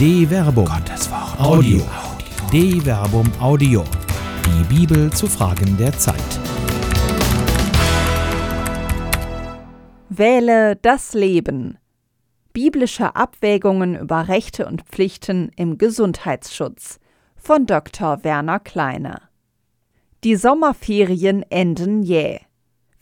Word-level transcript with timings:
De 0.00 0.26
Verbum. 0.26 0.64
Gottes 0.64 1.10
Wort. 1.10 1.38
Audio. 1.38 1.82
De 2.50 2.80
Verbum 2.80 3.30
Audio. 3.38 3.84
Die 4.46 4.74
Bibel 4.74 5.12
zu 5.12 5.26
Fragen 5.26 5.76
der 5.76 5.92
Zeit. 5.92 6.16
Wähle 10.08 10.76
das 10.76 11.12
Leben. 11.12 11.76
Biblische 12.54 13.14
Abwägungen 13.14 13.94
über 13.94 14.28
Rechte 14.28 14.64
und 14.64 14.84
Pflichten 14.84 15.50
im 15.56 15.76
Gesundheitsschutz 15.76 16.98
von 17.36 17.66
Dr. 17.66 18.24
Werner 18.24 18.58
Kleine. 18.58 19.20
Die 20.24 20.36
Sommerferien 20.36 21.44
enden 21.50 22.02
jäh. 22.02 22.40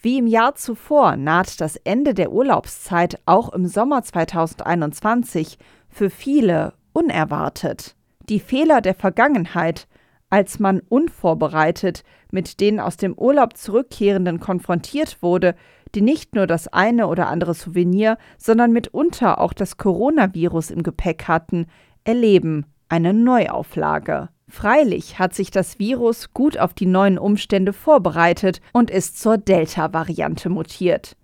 Wie 0.00 0.18
im 0.18 0.26
Jahr 0.26 0.56
zuvor 0.56 1.14
naht 1.16 1.60
das 1.60 1.76
Ende 1.76 2.12
der 2.12 2.32
Urlaubszeit 2.32 3.20
auch 3.24 3.52
im 3.52 3.68
Sommer 3.68 4.02
2021 4.02 5.58
für 5.88 6.10
viele 6.10 6.72
unerwartet. 6.98 7.94
Die 8.28 8.40
Fehler 8.40 8.80
der 8.80 8.94
Vergangenheit, 8.94 9.86
als 10.30 10.58
man 10.58 10.80
unvorbereitet 10.80 12.02
mit 12.32 12.58
den 12.58 12.80
aus 12.80 12.96
dem 12.96 13.14
Urlaub 13.14 13.56
zurückkehrenden 13.56 14.40
konfrontiert 14.40 15.22
wurde, 15.22 15.54
die 15.94 16.02
nicht 16.02 16.34
nur 16.34 16.48
das 16.48 16.66
eine 16.66 17.06
oder 17.06 17.28
andere 17.28 17.54
Souvenir, 17.54 18.18
sondern 18.36 18.72
mitunter 18.72 19.40
auch 19.40 19.52
das 19.52 19.76
Coronavirus 19.76 20.70
im 20.72 20.82
Gepäck 20.82 21.28
hatten, 21.28 21.66
erleben 22.02 22.66
eine 22.88 23.14
Neuauflage. 23.14 24.28
Freilich 24.48 25.20
hat 25.20 25.34
sich 25.34 25.52
das 25.52 25.78
Virus 25.78 26.32
gut 26.34 26.58
auf 26.58 26.74
die 26.74 26.86
neuen 26.86 27.18
Umstände 27.18 27.72
vorbereitet 27.72 28.60
und 28.72 28.90
ist 28.90 29.20
zur 29.20 29.38
Delta-Variante 29.38 30.48
mutiert. 30.48 31.16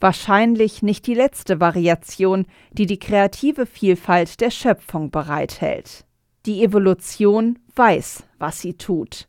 Wahrscheinlich 0.00 0.82
nicht 0.82 1.06
die 1.06 1.14
letzte 1.14 1.60
Variation, 1.60 2.46
die 2.72 2.86
die 2.86 2.98
kreative 2.98 3.66
Vielfalt 3.66 4.40
der 4.40 4.50
Schöpfung 4.50 5.10
bereithält. 5.10 6.04
Die 6.46 6.62
Evolution 6.62 7.58
weiß, 7.74 8.24
was 8.38 8.60
sie 8.60 8.74
tut. 8.74 9.28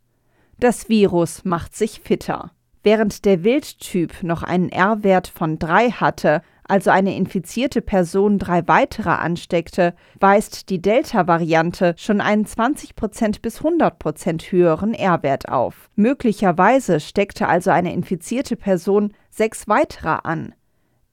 Das 0.59 0.89
Virus 0.89 1.43
macht 1.43 1.75
sich 1.75 2.01
fitter. 2.01 2.51
Während 2.83 3.25
der 3.25 3.43
Wildtyp 3.43 4.23
noch 4.23 4.43
einen 4.43 4.69
R-Wert 4.69 5.27
von 5.27 5.59
3 5.59 5.91
hatte, 5.91 6.41
also 6.69 6.91
eine 6.91 7.15
infizierte 7.15 7.81
Person 7.81 8.37
drei 8.37 8.67
weitere 8.67 9.09
ansteckte, 9.09 9.95
weist 10.19 10.69
die 10.69 10.81
Delta-Variante 10.81 11.95
schon 11.97 12.21
einen 12.21 12.45
20% 12.45 13.41
bis 13.41 13.61
100% 13.61 14.51
höheren 14.51 14.93
R-Wert 14.93 15.49
auf. 15.49 15.89
Möglicherweise 15.95 16.99
steckte 16.99 17.47
also 17.47 17.71
eine 17.71 17.91
infizierte 17.91 18.55
Person 18.55 19.13
sechs 19.31 19.67
weitere 19.67 20.19
an. 20.23 20.53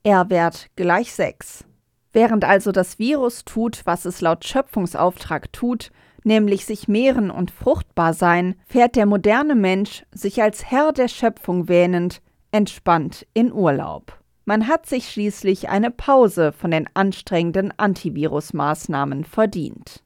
R-Wert 0.07 0.69
gleich 0.77 1.11
6. 1.11 1.65
Während 2.13 2.45
also 2.45 2.71
das 2.71 2.97
Virus 2.97 3.43
tut, 3.43 3.81
was 3.83 4.05
es 4.05 4.21
laut 4.21 4.45
Schöpfungsauftrag 4.45 5.51
tut, 5.51 5.91
nämlich 6.23 6.65
sich 6.65 6.87
mehren 6.87 7.29
und 7.29 7.51
fruchtbar 7.51 8.13
sein, 8.13 8.55
fährt 8.67 8.95
der 8.95 9.05
moderne 9.05 9.53
Mensch, 9.53 10.05
sich 10.13 10.41
als 10.41 10.63
Herr 10.63 10.93
der 10.93 11.09
Schöpfung 11.09 11.67
wähnend, 11.67 12.21
entspannt 12.51 13.27
in 13.33 13.51
Urlaub. 13.51 14.17
Man 14.45 14.69
hat 14.69 14.85
sich 14.85 15.11
schließlich 15.11 15.67
eine 15.67 15.91
Pause 15.91 16.53
von 16.53 16.71
den 16.71 16.87
anstrengenden 16.93 17.73
Antivirus-Maßnahmen 17.75 19.25
verdient. 19.25 20.03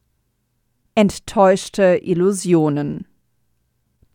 Enttäuschte 0.95 1.99
Illusionen 2.01 3.07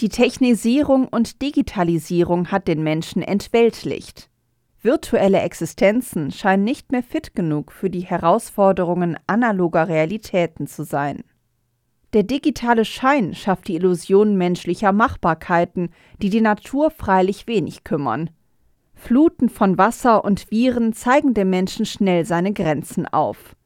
Die 0.01 0.09
Technisierung 0.09 1.07
und 1.07 1.41
Digitalisierung 1.43 2.51
hat 2.51 2.67
den 2.67 2.83
Menschen 2.83 3.23
entweltlicht. 3.23 4.29
Virtuelle 4.87 5.41
Existenzen 5.41 6.31
scheinen 6.31 6.63
nicht 6.63 6.93
mehr 6.93 7.03
fit 7.03 7.35
genug 7.35 7.73
für 7.73 7.91
die 7.91 8.03
Herausforderungen 8.03 9.19
analoger 9.27 9.89
Realitäten 9.89 10.69
zu 10.69 10.85
sein. 10.85 11.25
Der 12.13 12.23
digitale 12.23 12.85
Schein 12.85 13.35
schafft 13.35 13.67
die 13.67 13.75
Illusion 13.75 14.37
menschlicher 14.37 14.93
Machbarkeiten, 14.93 15.91
die 16.23 16.31
die 16.31 16.41
Natur 16.41 16.93
freilich 16.93 17.49
wenig 17.49 17.83
kümmern. 17.83 18.31
Fluten 18.95 19.49
von 19.49 19.77
Wasser 19.77 20.25
und 20.25 20.53
Viren 20.53 20.93
zeigen 20.93 21.35
dem 21.35 21.51
Menschen 21.51 21.85
schnell 21.85 22.25
seine 22.25 22.53
Grenzen 22.53 23.09
auf. 23.09 23.57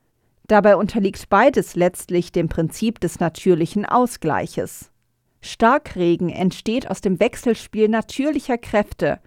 Dabei 0.47 0.77
unterliegt 0.77 1.29
beides 1.29 1.77
letztlich 1.77 2.33
dem 2.33 2.49
Prinzip 2.49 2.99
des 2.99 3.21
natürlichen 3.21 3.85
Ausgleiches. 3.85 4.91
Starkregen 5.43 6.31
entsteht 6.31 6.91
aus 6.91 7.03
dem 7.03 7.21
Wechselspiel 7.21 7.89
natürlicher 7.89 8.57
Kräfte, 8.57 9.21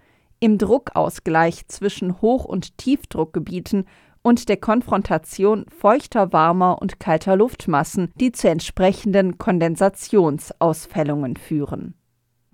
im 0.44 0.58
Druckausgleich 0.58 1.68
zwischen 1.68 2.20
Hoch- 2.20 2.44
und 2.44 2.76
Tiefdruckgebieten 2.76 3.86
und 4.20 4.50
der 4.50 4.58
Konfrontation 4.58 5.64
feuchter, 5.74 6.34
warmer 6.34 6.82
und 6.82 7.00
kalter 7.00 7.34
Luftmassen, 7.34 8.12
die 8.16 8.30
zu 8.30 8.50
entsprechenden 8.50 9.38
Kondensationsausfällungen 9.38 11.38
führen. 11.38 11.94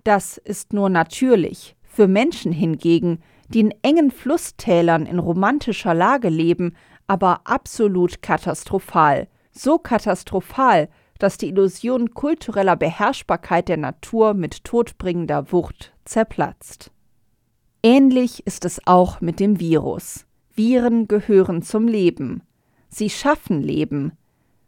Das 0.05 0.37
ist 0.37 0.71
nur 0.71 0.89
natürlich. 0.89 1.75
Für 1.83 2.07
Menschen 2.07 2.53
hingegen 2.53 3.19
die 3.49 3.59
in 3.59 3.73
engen 3.81 4.11
Flusstälern 4.11 5.05
in 5.05 5.19
romantischer 5.19 5.93
Lage 5.93 6.29
leben, 6.29 6.77
aber 7.07 7.41
absolut 7.43 8.21
katastrophal. 8.21 9.27
So 9.51 9.77
katastrophal, 9.77 10.87
dass 11.19 11.37
die 11.37 11.49
Illusion 11.49 12.13
kultureller 12.13 12.77
Beherrschbarkeit 12.77 13.67
der 13.67 13.75
Natur 13.75 14.33
mit 14.33 14.63
todbringender 14.63 15.51
Wucht 15.51 15.91
zerplatzt. 16.05 16.91
Ähnlich 17.83 18.45
ist 18.45 18.63
es 18.65 18.85
auch 18.85 19.21
mit 19.21 19.39
dem 19.39 19.59
Virus. 19.59 20.25
Viren 20.53 21.07
gehören 21.07 21.63
zum 21.63 21.87
Leben. 21.87 22.43
Sie 22.89 23.09
schaffen 23.09 23.61
Leben. 23.61 24.11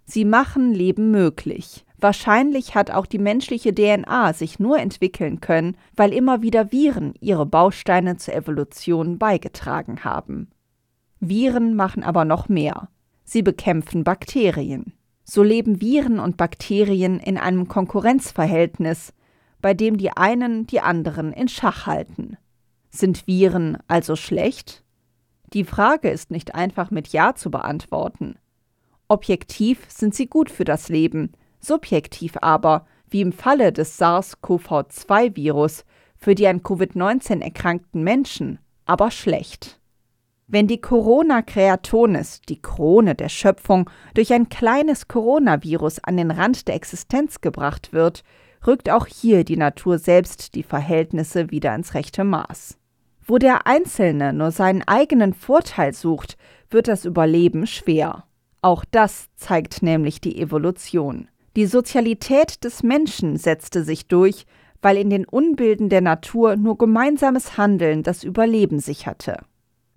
Sie 0.06 0.26
machen 0.26 0.74
Leben 0.74 1.12
möglich. 1.12 1.86
Wahrscheinlich 2.00 2.74
hat 2.74 2.90
auch 2.90 3.06
die 3.06 3.20
menschliche 3.20 3.74
DNA 3.74 4.34
sich 4.34 4.60
nur 4.60 4.80
entwickeln 4.80 5.42
können, 5.42 5.78
weil 5.96 6.12
immer 6.12 6.42
wieder 6.42 6.72
Viren 6.72 7.14
ihre 7.20 7.46
Bausteine 7.46 8.18
zur 8.18 8.34
Evolution 8.34 9.20
beigetragen 9.20 10.04
haben. 10.04 10.50
Viren 11.20 11.76
machen 11.76 12.04
aber 12.04 12.26
noch 12.26 12.50
mehr. 12.50 12.90
Sie 13.24 13.44
bekämpfen 13.44 14.04
Bakterien. 14.04 14.94
So 15.24 15.44
leben 15.44 15.80
Viren 15.80 16.20
und 16.20 16.36
Bakterien 16.36 17.20
in 17.20 17.38
einem 17.38 17.68
Konkurrenzverhältnis, 17.68 19.14
bei 19.62 19.76
dem 19.76 19.98
die 19.98 20.12
einen 20.12 20.66
die 20.66 20.82
anderen 20.82 21.32
in 21.32 21.48
Schach 21.48 21.86
halten. 21.86 22.38
Sind 22.96 23.26
Viren 23.26 23.80
also 23.88 24.16
schlecht? 24.16 24.84
Die 25.52 25.64
Frage 25.64 26.10
ist 26.10 26.30
nicht 26.30 26.54
einfach 26.54 26.92
mit 26.92 27.08
Ja 27.08 27.34
zu 27.34 27.50
beantworten. 27.50 28.36
Objektiv 29.08 29.86
sind 29.90 30.14
sie 30.14 30.28
gut 30.28 30.52
für 30.52 30.64
das 30.64 30.90
Leben, 30.90 31.32
subjektiv 31.60 32.38
aber, 32.42 32.86
wie 33.10 33.22
im 33.22 33.32
Falle 33.32 33.74
des 33.74 34.00
SARS-CoV-2-Virus, 34.00 35.86
für 36.18 36.36
die 36.36 36.48
an 36.48 36.62
Covid-19 36.62 37.42
erkrankten 37.42 38.04
Menschen, 38.04 38.60
aber 38.86 39.10
schlecht. 39.10 39.80
Wenn 40.46 40.68
die 40.68 40.80
Corona 40.80 41.42
Creatonis, 41.42 42.42
die 42.48 42.62
Krone 42.62 43.16
der 43.16 43.30
Schöpfung, 43.30 43.90
durch 44.14 44.32
ein 44.34 44.50
kleines 44.50 45.08
Coronavirus 45.08 46.04
an 46.04 46.16
den 46.16 46.30
Rand 46.30 46.68
der 46.68 46.76
Existenz 46.76 47.42
gebracht 47.42 47.92
wird, 47.92 48.24
rückt 48.68 48.92
auch 48.92 49.08
hier 49.08 49.44
die 49.44 49.58
Natur 49.58 49.98
selbst 49.98 50.54
die 50.54 50.64
Verhältnisse 50.64 51.50
wieder 51.50 51.74
ins 51.74 51.96
rechte 51.96 52.24
Maß. 52.24 52.78
Wo 53.26 53.38
der 53.38 53.68
Einzelne 53.68 54.34
nur 54.34 54.52
seinen 54.52 54.84
eigenen 54.86 55.34
Vorteil 55.34 55.94
sucht, 55.94 56.38
wird 56.70 56.88
das 56.88 57.06
Überleben 57.06 57.66
schwer. 57.68 58.26
Auch 58.62 58.84
das 58.90 59.28
zeigt 59.36 59.82
nämlich 59.82 60.20
die 60.20 60.42
Evolution. 60.42 61.30
Die 61.56 61.66
Sozialität 61.66 62.64
des 62.64 62.84
Menschen 62.84 63.38
setzte 63.38 63.84
sich 63.84 64.08
durch, 64.08 64.46
weil 64.82 64.98
in 64.98 65.10
den 65.10 65.26
Unbilden 65.26 65.88
der 65.88 66.02
Natur 66.02 66.58
nur 66.58 66.78
gemeinsames 66.78 67.58
Handeln 67.58 68.04
das 68.04 68.24
Überleben 68.24 68.80
sicherte. 68.80 69.38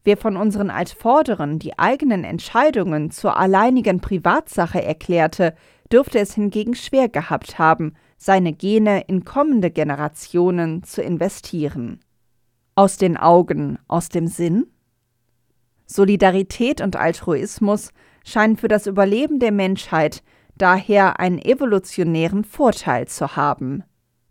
Wer 0.05 0.17
von 0.17 0.37
unseren 0.37 0.71
Altvorderen 0.71 1.59
die 1.59 1.79
eigenen 1.81 2.23
Entscheidungen 2.23 3.11
zur 3.11 3.37
alleinigen 3.37 4.01
Privatsache 4.01 4.85
erklärte, 4.85 5.55
dürfte 5.91 6.21
es 6.21 6.35
hingegen 6.35 6.77
schwer 6.77 7.09
gehabt 7.09 7.59
haben, 7.59 7.95
seine 8.17 8.53
Gene 8.53 9.03
in 9.09 9.25
kommende 9.25 9.73
Generationen 9.73 10.85
zu 10.85 11.03
investieren. 11.03 12.01
Aus 12.79 12.99
den 12.99 13.17
Augen, 13.17 13.79
aus 13.89 14.11
dem 14.11 14.27
Sinn? 14.27 14.67
Solidarität 15.87 16.83
und 16.83 16.95
Altruismus 16.95 17.91
scheinen 18.23 18.59
für 18.59 18.69
das 18.69 18.87
Überleben 18.87 19.39
der 19.39 19.51
Menschheit 19.51 20.23
daher 20.59 21.19
einen 21.19 21.39
evolutionären 21.39 22.45
Vorteil 22.45 23.09
zu 23.09 23.35
haben. 23.35 23.83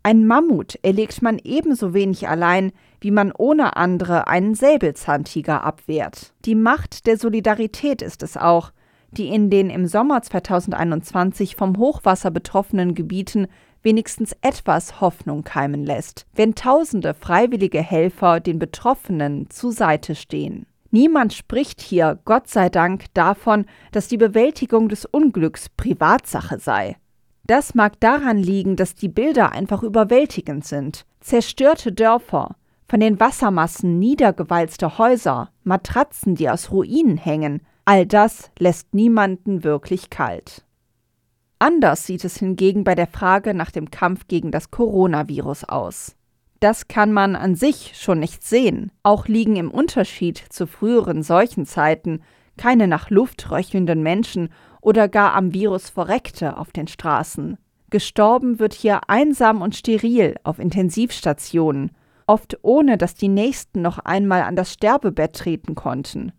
Ein 0.04 0.28
Mammut 0.28 0.78
erlegt 0.82 1.22
man 1.22 1.40
ebenso 1.42 1.92
wenig 1.92 2.28
allein, 2.28 2.70
wie 3.00 3.10
man 3.10 3.32
ohne 3.36 3.76
andere 3.76 4.28
einen 4.28 4.54
Säbelzahntiger 4.54 5.64
abwehrt. 5.64 6.32
Die 6.44 6.54
Macht 6.54 7.08
der 7.08 7.18
Solidarität 7.18 8.00
ist 8.00 8.22
es 8.22 8.36
auch, 8.36 8.70
die 9.10 9.26
in 9.26 9.50
den 9.50 9.70
im 9.70 9.88
Sommer 9.88 10.22
2021 10.22 11.56
vom 11.56 11.78
Hochwasser 11.78 12.30
betroffenen 12.30 12.94
Gebieten 12.94 13.48
wenigstens 13.86 14.36
etwas 14.42 15.00
Hoffnung 15.00 15.44
keimen 15.44 15.84
lässt, 15.84 16.26
wenn 16.34 16.56
tausende 16.56 17.14
freiwillige 17.14 17.80
Helfer 17.80 18.40
den 18.40 18.58
Betroffenen 18.58 19.48
zu 19.48 19.70
Seite 19.70 20.16
stehen. 20.16 20.66
Niemand 20.90 21.32
spricht 21.32 21.80
hier, 21.80 22.18
Gott 22.24 22.48
sei 22.48 22.68
Dank, 22.68 23.04
davon, 23.14 23.64
dass 23.92 24.08
die 24.08 24.16
Bewältigung 24.16 24.88
des 24.88 25.04
Unglücks 25.04 25.68
Privatsache 25.68 26.58
sei. 26.58 26.96
Das 27.44 27.76
mag 27.76 28.00
daran 28.00 28.38
liegen, 28.38 28.74
dass 28.74 28.96
die 28.96 29.08
Bilder 29.08 29.52
einfach 29.52 29.84
überwältigend 29.84 30.64
sind. 30.64 31.06
Zerstörte 31.20 31.92
Dörfer, 31.92 32.56
von 32.88 32.98
den 32.98 33.20
Wassermassen 33.20 34.00
niedergewalzte 34.00 34.98
Häuser, 34.98 35.50
Matratzen, 35.62 36.34
die 36.34 36.50
aus 36.50 36.72
Ruinen 36.72 37.18
hängen, 37.18 37.62
all 37.84 38.04
das 38.04 38.50
lässt 38.58 38.94
niemanden 38.94 39.62
wirklich 39.62 40.10
kalt. 40.10 40.65
Anders 41.58 42.06
sieht 42.06 42.24
es 42.24 42.36
hingegen 42.36 42.84
bei 42.84 42.94
der 42.94 43.06
Frage 43.06 43.54
nach 43.54 43.70
dem 43.70 43.90
Kampf 43.90 44.28
gegen 44.28 44.50
das 44.50 44.70
Coronavirus 44.70 45.64
aus. 45.64 46.16
Das 46.60 46.88
kann 46.88 47.12
man 47.12 47.36
an 47.36 47.54
sich 47.54 47.92
schon 47.94 48.18
nicht 48.18 48.42
sehen. 48.42 48.92
Auch 49.02 49.26
liegen 49.28 49.56
im 49.56 49.70
Unterschied 49.70 50.38
zu 50.38 50.66
früheren 50.66 51.22
Seuchenzeiten 51.22 52.22
keine 52.56 52.88
nach 52.88 53.10
Luft 53.10 53.50
röchelnden 53.50 54.02
Menschen 54.02 54.50
oder 54.80 55.08
gar 55.08 55.34
am 55.34 55.52
Virus 55.52 55.90
Verreckte 55.90 56.56
auf 56.56 56.72
den 56.72 56.88
Straßen. 56.88 57.58
Gestorben 57.90 58.58
wird 58.58 58.74
hier 58.74 59.08
einsam 59.08 59.62
und 59.62 59.76
steril 59.76 60.36
auf 60.42 60.58
Intensivstationen, 60.58 61.92
oft 62.26 62.58
ohne 62.62 62.98
dass 62.98 63.14
die 63.14 63.28
Nächsten 63.28 63.82
noch 63.82 63.98
einmal 63.98 64.42
an 64.42 64.56
das 64.56 64.72
Sterbebett 64.72 65.34
treten 65.34 65.74
konnten. 65.74 66.32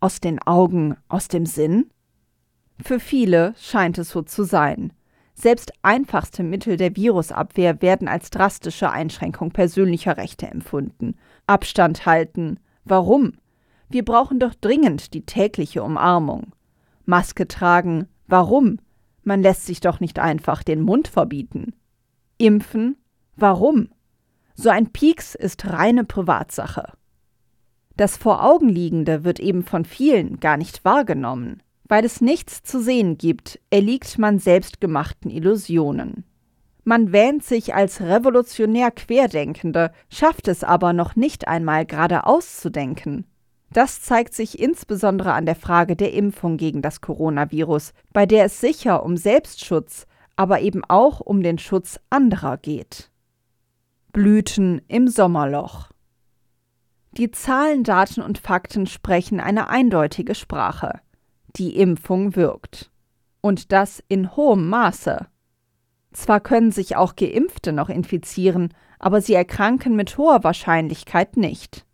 Aus 0.00 0.20
den 0.20 0.40
Augen, 0.40 0.96
aus 1.08 1.28
dem 1.28 1.46
Sinn? 1.46 1.90
Für 2.84 2.98
viele 2.98 3.54
scheint 3.58 3.98
es 3.98 4.10
so 4.10 4.22
zu 4.22 4.42
sein. 4.42 4.92
Selbst 5.34 5.72
einfachste 5.82 6.42
Mittel 6.42 6.76
der 6.76 6.96
Virusabwehr 6.96 7.80
werden 7.80 8.08
als 8.08 8.30
drastische 8.30 8.90
Einschränkung 8.90 9.50
persönlicher 9.50 10.16
Rechte 10.16 10.46
empfunden. 10.46 11.14
Abstand 11.46 12.06
halten. 12.06 12.58
Warum? 12.84 13.34
Wir 13.88 14.04
brauchen 14.04 14.40
doch 14.40 14.54
dringend 14.54 15.14
die 15.14 15.24
tägliche 15.24 15.82
Umarmung. 15.82 16.52
Maske 17.04 17.46
tragen. 17.46 18.08
Warum? 18.26 18.78
Man 19.22 19.42
lässt 19.42 19.66
sich 19.66 19.80
doch 19.80 20.00
nicht 20.00 20.18
einfach 20.18 20.62
den 20.62 20.80
Mund 20.80 21.08
verbieten. 21.08 21.74
Impfen. 22.38 22.96
Warum? 23.36 23.90
So 24.54 24.70
ein 24.70 24.92
Pieks 24.92 25.34
ist 25.34 25.66
reine 25.66 26.04
Privatsache. 26.04 26.92
Das 27.96 28.16
Vor-Augenliegende 28.16 29.24
wird 29.24 29.38
eben 29.38 29.62
von 29.62 29.84
vielen 29.84 30.40
gar 30.40 30.56
nicht 30.56 30.84
wahrgenommen. 30.84 31.62
Weil 31.92 32.06
es 32.06 32.22
nichts 32.22 32.62
zu 32.62 32.80
sehen 32.80 33.18
gibt, 33.18 33.60
erliegt 33.68 34.16
man 34.16 34.38
selbstgemachten 34.38 35.30
Illusionen. 35.30 36.24
Man 36.84 37.12
wähnt 37.12 37.44
sich 37.44 37.74
als 37.74 38.00
revolutionär 38.00 38.90
Querdenkende, 38.90 39.92
schafft 40.08 40.48
es 40.48 40.64
aber 40.64 40.94
noch 40.94 41.16
nicht 41.16 41.48
einmal 41.48 41.84
geradeaus 41.84 42.56
zu 42.60 42.70
denken. 42.70 43.26
Das 43.74 44.00
zeigt 44.00 44.32
sich 44.32 44.58
insbesondere 44.58 45.34
an 45.34 45.44
der 45.44 45.54
Frage 45.54 45.94
der 45.94 46.14
Impfung 46.14 46.56
gegen 46.56 46.80
das 46.80 47.02
Coronavirus, 47.02 47.92
bei 48.14 48.24
der 48.24 48.46
es 48.46 48.58
sicher 48.58 49.02
um 49.02 49.18
Selbstschutz, 49.18 50.06
aber 50.34 50.62
eben 50.62 50.84
auch 50.88 51.20
um 51.20 51.42
den 51.42 51.58
Schutz 51.58 52.00
anderer 52.08 52.56
geht. 52.56 53.10
Blüten 54.14 54.80
im 54.88 55.08
Sommerloch. 55.08 55.90
Die 57.18 57.30
Zahlen, 57.32 57.84
Daten 57.84 58.22
und 58.22 58.38
Fakten 58.38 58.86
sprechen 58.86 59.40
eine 59.40 59.68
eindeutige 59.68 60.34
Sprache 60.34 61.02
die 61.56 61.76
Impfung 61.76 62.36
wirkt. 62.36 62.90
Und 63.40 63.72
das 63.72 64.02
in 64.08 64.36
hohem 64.36 64.68
Maße. 64.68 65.26
Zwar 66.12 66.40
können 66.40 66.70
sich 66.70 66.96
auch 66.96 67.16
Geimpfte 67.16 67.72
noch 67.72 67.88
infizieren, 67.88 68.74
aber 68.98 69.20
sie 69.20 69.34
erkranken 69.34 69.96
mit 69.96 70.16
hoher 70.18 70.44
Wahrscheinlichkeit 70.44 71.36
nicht. 71.36 71.86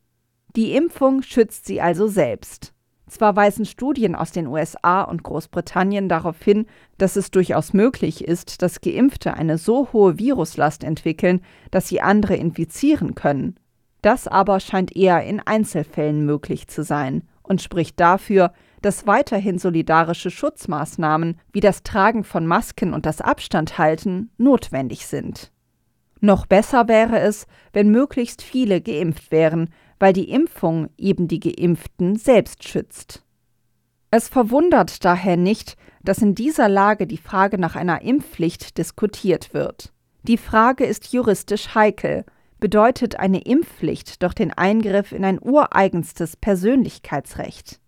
Die 0.56 0.72
Impfung 0.72 1.22
schützt 1.22 1.66
sie 1.66 1.80
also 1.80 2.08
selbst. 2.08 2.74
Zwar 3.08 3.36
weisen 3.36 3.64
Studien 3.64 4.14
aus 4.14 4.32
den 4.32 4.46
USA 4.46 5.02
und 5.02 5.22
Großbritannien 5.22 6.08
darauf 6.08 6.42
hin, 6.42 6.66
dass 6.98 7.16
es 7.16 7.30
durchaus 7.30 7.72
möglich 7.72 8.24
ist, 8.24 8.60
dass 8.60 8.82
Geimpfte 8.82 9.34
eine 9.34 9.56
so 9.56 9.92
hohe 9.92 10.18
Viruslast 10.18 10.84
entwickeln, 10.84 11.40
dass 11.70 11.88
sie 11.88 12.02
andere 12.02 12.36
infizieren 12.36 13.14
können. 13.14 13.56
Das 14.02 14.28
aber 14.28 14.60
scheint 14.60 14.94
eher 14.94 15.24
in 15.24 15.40
Einzelfällen 15.40 16.24
möglich 16.24 16.68
zu 16.68 16.82
sein 16.82 17.22
und 17.42 17.62
spricht 17.62 17.98
dafür, 17.98 18.52
dass 18.82 19.06
weiterhin 19.06 19.58
solidarische 19.58 20.30
Schutzmaßnahmen 20.30 21.40
wie 21.52 21.60
das 21.60 21.82
Tragen 21.82 22.24
von 22.24 22.46
Masken 22.46 22.94
und 22.94 23.06
das 23.06 23.20
Abstandhalten 23.20 24.30
notwendig 24.38 25.06
sind. 25.06 25.52
Noch 26.20 26.46
besser 26.46 26.88
wäre 26.88 27.20
es, 27.20 27.46
wenn 27.72 27.90
möglichst 27.90 28.42
viele 28.42 28.80
geimpft 28.80 29.30
wären, 29.30 29.70
weil 29.98 30.12
die 30.12 30.30
Impfung 30.30 30.90
eben 30.96 31.28
die 31.28 31.40
Geimpften 31.40 32.16
selbst 32.16 32.66
schützt. 32.66 33.24
Es 34.10 34.28
verwundert 34.28 35.04
daher 35.04 35.36
nicht, 35.36 35.76
dass 36.02 36.18
in 36.18 36.34
dieser 36.34 36.68
Lage 36.68 37.06
die 37.06 37.18
Frage 37.18 37.58
nach 37.58 37.76
einer 37.76 38.02
Impfpflicht 38.02 38.78
diskutiert 38.78 39.52
wird. 39.52 39.92
Die 40.22 40.38
Frage 40.38 40.84
ist 40.84 41.12
juristisch 41.12 41.74
heikel, 41.74 42.24
bedeutet 42.58 43.16
eine 43.16 43.42
Impfpflicht 43.42 44.22
doch 44.22 44.32
den 44.32 44.52
Eingriff 44.52 45.12
in 45.12 45.24
ein 45.24 45.38
ureigenstes 45.40 46.36
Persönlichkeitsrecht. 46.36 47.80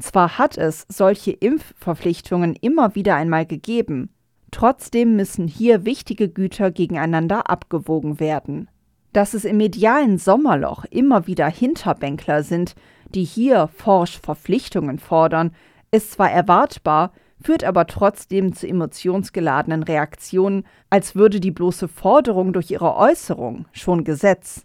Zwar 0.00 0.38
hat 0.38 0.56
es 0.56 0.86
solche 0.88 1.30
Impfverpflichtungen 1.30 2.56
immer 2.56 2.94
wieder 2.94 3.16
einmal 3.16 3.46
gegeben, 3.46 4.10
trotzdem 4.50 5.14
müssen 5.14 5.46
hier 5.46 5.84
wichtige 5.84 6.28
Güter 6.28 6.70
gegeneinander 6.70 7.50
abgewogen 7.50 8.18
werden. 8.18 8.68
Dass 9.12 9.34
es 9.34 9.44
im 9.44 9.58
medialen 9.58 10.18
Sommerloch 10.18 10.84
immer 10.90 11.26
wieder 11.26 11.48
Hinterbänkler 11.48 12.42
sind, 12.42 12.74
die 13.14 13.24
hier 13.24 13.68
forsch 13.68 14.18
Verpflichtungen 14.18 14.98
fordern, 14.98 15.52
ist 15.90 16.12
zwar 16.12 16.30
erwartbar, 16.30 17.12
führt 17.42 17.64
aber 17.64 17.86
trotzdem 17.86 18.54
zu 18.54 18.68
emotionsgeladenen 18.68 19.82
Reaktionen, 19.82 20.64
als 20.90 21.14
würde 21.14 21.40
die 21.40 21.50
bloße 21.50 21.88
Forderung 21.88 22.52
durch 22.52 22.70
ihre 22.70 22.96
Äußerung 22.96 23.66
schon 23.72 24.04
Gesetz. 24.04 24.64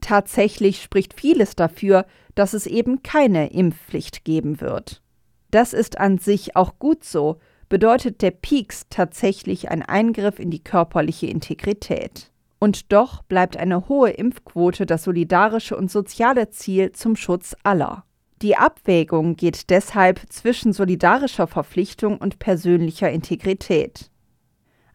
Tatsächlich 0.00 0.82
spricht 0.82 1.14
vieles 1.14 1.56
dafür, 1.56 2.06
dass 2.40 2.54
es 2.54 2.66
eben 2.66 3.02
keine 3.02 3.52
Impfpflicht 3.52 4.24
geben 4.24 4.62
wird. 4.62 5.02
Das 5.50 5.74
ist 5.74 6.00
an 6.00 6.16
sich 6.16 6.56
auch 6.56 6.78
gut 6.78 7.04
so, 7.04 7.36
bedeutet 7.68 8.22
der 8.22 8.30
Peaks 8.30 8.86
tatsächlich 8.88 9.70
ein 9.70 9.82
Eingriff 9.82 10.38
in 10.38 10.50
die 10.50 10.64
körperliche 10.64 11.26
Integrität. 11.26 12.30
Und 12.58 12.94
doch 12.94 13.22
bleibt 13.24 13.58
eine 13.58 13.90
hohe 13.90 14.08
Impfquote 14.08 14.86
das 14.86 15.04
solidarische 15.04 15.76
und 15.76 15.90
soziale 15.90 16.48
Ziel 16.48 16.92
zum 16.92 17.14
Schutz 17.14 17.54
aller. 17.62 18.04
Die 18.40 18.56
Abwägung 18.56 19.36
geht 19.36 19.68
deshalb 19.68 20.22
zwischen 20.30 20.72
solidarischer 20.72 21.46
Verpflichtung 21.46 22.16
und 22.16 22.38
persönlicher 22.38 23.10
Integrität. 23.10 24.10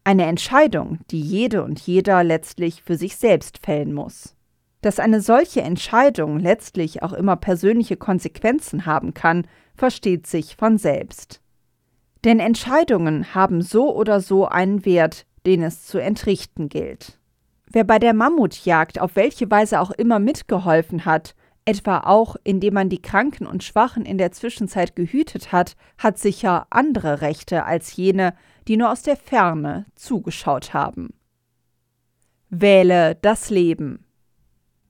Eine 0.04 0.26
Entscheidung, 0.26 0.98
die 1.12 1.22
jede 1.22 1.64
und 1.64 1.80
jeder 1.80 2.24
letztlich 2.24 2.82
für 2.82 2.98
sich 2.98 3.18
selbst 3.18 3.60
fällen 3.64 3.94
muss. 3.94 4.35
Dass 4.86 5.00
eine 5.00 5.20
solche 5.20 5.64
Entscheidung 5.64 6.38
letztlich 6.38 7.02
auch 7.02 7.12
immer 7.12 7.38
persönliche 7.38 7.98
Konsequenzen 7.98 8.86
haben 8.86 9.16
kann, 9.16 9.48
versteht 9.74 10.28
sich 10.28 10.58
von 10.58 10.78
selbst. 10.78 11.42
Denn 12.24 12.40
Entscheidungen 12.40 13.34
haben 13.34 13.64
so 13.64 13.96
oder 13.96 14.22
so 14.22 14.46
einen 14.46 14.86
Wert, 14.86 15.26
den 15.48 15.64
es 15.64 15.88
zu 15.88 15.98
entrichten 15.98 16.70
gilt. 16.70 17.18
Wer 17.66 17.84
bei 17.84 17.98
der 17.98 18.14
Mammutjagd 18.14 19.02
auf 19.02 19.16
welche 19.16 19.50
Weise 19.50 19.80
auch 19.80 19.90
immer 19.90 20.20
mitgeholfen 20.20 21.04
hat, 21.04 21.34
etwa 21.66 22.02
auch 22.02 22.36
indem 22.44 22.76
man 22.76 22.90
die 22.90 23.02
Kranken 23.02 23.48
und 23.48 23.64
Schwachen 23.64 24.06
in 24.06 24.20
der 24.20 24.34
Zwischenzeit 24.34 24.96
gehütet 24.96 25.52
hat, 25.52 25.76
hat 25.98 26.20
sicher 26.20 26.68
andere 26.70 27.22
Rechte 27.22 27.66
als 27.66 27.96
jene, 27.96 28.36
die 28.68 28.78
nur 28.78 28.92
aus 28.92 29.02
der 29.02 29.18
Ferne 29.18 29.88
zugeschaut 29.96 30.76
haben. 30.76 31.16
Wähle 32.52 33.18
das 33.24 33.50
Leben. 33.50 34.05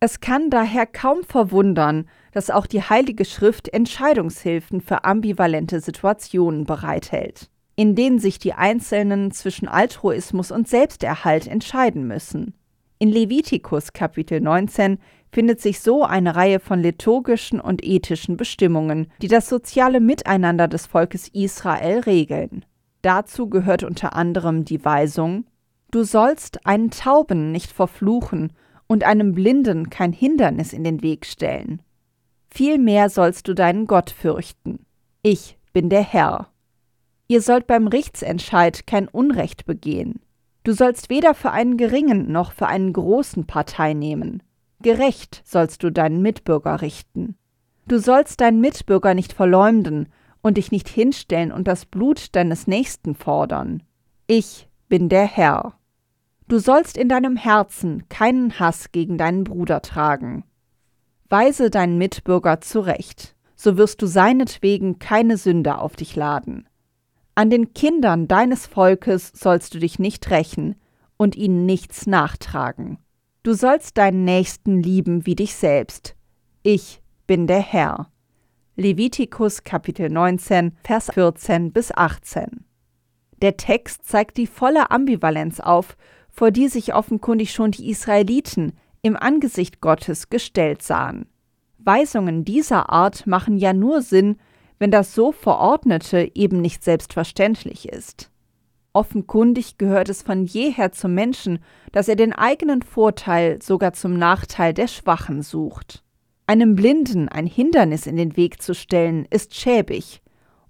Es 0.05 0.19
kann 0.19 0.51
daher 0.51 0.85
kaum 0.85 1.24
verwundern, 1.24 2.07
dass 2.31 2.51
auch 2.51 2.67
die 2.67 2.83
Heilige 2.83 3.25
Schrift 3.25 3.69
Entscheidungshilfen 3.69 4.79
für 4.79 5.03
ambivalente 5.03 5.79
Situationen 5.79 6.65
bereithält, 6.65 7.50
in 7.75 7.95
denen 7.95 8.19
sich 8.19 8.38
die 8.38 8.53
Einzelnen 8.53 9.31
zwischen 9.31 9.67
Altruismus 9.67 10.51
und 10.51 10.67
Selbsterhalt 10.67 11.47
entscheiden 11.47 12.05
müssen. 12.05 12.53
In 13.00 13.09
Levitikus 13.09 13.93
Kapitel 13.93 14.41
19 14.41 15.00
findet 15.31 15.59
sich 15.59 15.79
so 15.79 16.03
eine 16.03 16.35
Reihe 16.35 16.59
von 16.59 16.83
liturgischen 16.83 17.59
und 17.59 17.83
ethischen 17.83 18.38
Bestimmungen, 18.38 19.07
die 19.24 19.27
das 19.27 19.50
soziale 19.50 20.01
Miteinander 20.01 20.67
des 20.67 20.85
Volkes 20.85 21.29
Israel 21.29 22.01
regeln. 22.01 22.63
Dazu 23.01 23.50
gehört 23.50 23.81
unter 23.81 24.15
anderem 24.15 24.65
die 24.65 24.85
Weisung 24.85 25.45
Du 25.89 26.03
sollst 26.03 26.65
einen 26.65 26.91
Tauben 26.91 27.51
nicht 27.51 27.71
verfluchen 27.71 28.51
und 28.87 29.03
einem 29.03 29.33
Blinden 29.33 29.89
kein 29.89 30.13
Hindernis 30.13 30.73
in 30.73 30.83
den 30.83 31.01
Weg 31.01 31.25
stellen. 31.25 31.81
Vielmehr 32.49 33.09
sollst 33.09 33.47
du 33.47 33.53
deinen 33.53 33.87
Gott 33.87 34.09
fürchten. 34.09 34.85
Ich 35.23 35.57
bin 35.73 35.89
der 35.89 36.03
Herr. 36.03 36.49
Ihr 37.27 37.41
sollt 37.41 37.67
beim 37.67 37.87
Richtsentscheid 37.87 38.85
kein 38.85 39.07
Unrecht 39.07 39.65
begehen. 39.65 40.21
Du 40.63 40.73
sollst 40.73 41.09
weder 41.09 41.33
für 41.33 41.51
einen 41.51 41.77
geringen 41.77 42.31
noch 42.31 42.51
für 42.51 42.67
einen 42.67 42.93
großen 42.93 43.45
Partei 43.45 43.93
nehmen. 43.93 44.41
Gerecht 44.81 45.41
sollst 45.45 45.83
du 45.83 45.91
deinen 45.91 46.21
Mitbürger 46.21 46.81
richten. 46.81 47.37
Du 47.87 47.99
sollst 47.99 48.41
deinen 48.41 48.61
Mitbürger 48.61 49.13
nicht 49.13 49.33
verleumden 49.33 50.09
und 50.41 50.57
dich 50.57 50.71
nicht 50.71 50.87
hinstellen 50.87 51.51
und 51.51 51.67
das 51.67 51.85
Blut 51.85 52.35
deines 52.35 52.67
Nächsten 52.67 53.15
fordern. 53.15 53.83
Ich 54.27 54.69
bin 54.87 55.09
der 55.09 55.25
Herr. 55.25 55.73
Du 56.47 56.59
sollst 56.59 56.95
in 56.95 57.09
deinem 57.09 57.37
Herzen 57.37 58.07
keinen 58.07 58.59
Hass 58.59 58.91
gegen 58.91 59.17
deinen 59.17 59.43
Bruder 59.43 59.81
tragen. 59.81 60.43
Weise 61.27 61.71
deinen 61.71 61.97
Mitbürger 61.97 62.61
zurecht, 62.61 63.35
so 63.55 63.77
wirst 63.77 64.01
du 64.01 64.05
seinetwegen 64.05 64.99
keine 64.99 65.37
Sünde 65.37 65.79
auf 65.79 65.95
dich 65.95 66.15
laden. 66.15 66.67
An 67.33 67.49
den 67.49 67.73
Kindern 67.73 68.27
deines 68.27 68.67
Volkes 68.67 69.31
sollst 69.33 69.73
du 69.73 69.79
dich 69.79 69.97
nicht 69.97 70.29
rächen 70.29 70.75
und 71.17 71.35
ihnen 71.35 71.65
nichts 71.65 72.05
nachtragen. 72.05 72.99
Du 73.41 73.53
sollst 73.53 73.97
deinen 73.97 74.23
Nächsten 74.23 74.81
lieben 74.81 75.25
wie 75.25 75.35
dich 75.35 75.55
selbst. 75.55 76.15
Ich 76.61 77.01
bin 77.25 77.47
der 77.47 77.59
Herr. 77.59 78.11
Levitikus 78.75 79.63
Kapitel 79.63 80.09
19, 80.09 80.77
Vers 80.83 81.09
14 81.11 81.71
bis 81.71 81.91
18. 81.91 82.65
Der 83.41 83.57
Text 83.57 84.05
zeigt 84.05 84.37
die 84.37 84.47
volle 84.47 84.91
Ambivalenz 84.91 85.59
auf, 85.59 85.97
vor 86.35 86.51
die 86.51 86.67
sich 86.67 86.93
offenkundig 86.93 87.53
schon 87.53 87.71
die 87.71 87.89
Israeliten 87.89 88.73
im 89.01 89.15
Angesicht 89.15 89.79
Gottes 89.79 90.29
gestellt 90.29 90.81
sahen. 90.81 91.27
Weisungen 91.77 92.43
dieser 92.43 92.89
Art 92.89 93.25
machen 93.25 93.57
ja 93.57 93.71
nur 93.71 94.01
Sinn, 94.01 94.37
wenn 94.77 94.91
das 94.91 95.15
so 95.15 95.31
Verordnete 95.31 96.31
eben 96.35 96.59
nicht 96.59 96.83
selbstverständlich 96.83 97.87
ist. 97.87 98.31
Offenkundig 98.91 99.77
gehört 99.77 100.09
es 100.09 100.21
von 100.21 100.45
jeher 100.45 100.91
zum 100.91 101.13
Menschen, 101.13 101.59
dass 101.91 102.07
er 102.07 102.15
den 102.15 102.33
eigenen 102.33 102.81
Vorteil 102.81 103.61
sogar 103.61 103.93
zum 103.93 104.17
Nachteil 104.17 104.73
der 104.73 104.87
Schwachen 104.87 105.41
sucht. 105.41 106.03
Einem 106.47 106.75
Blinden 106.75 107.29
ein 107.29 107.47
Hindernis 107.47 108.07
in 108.07 108.17
den 108.17 108.35
Weg 108.35 108.61
zu 108.61 108.75
stellen, 108.75 109.25
ist 109.29 109.55
schäbig, 109.55 110.21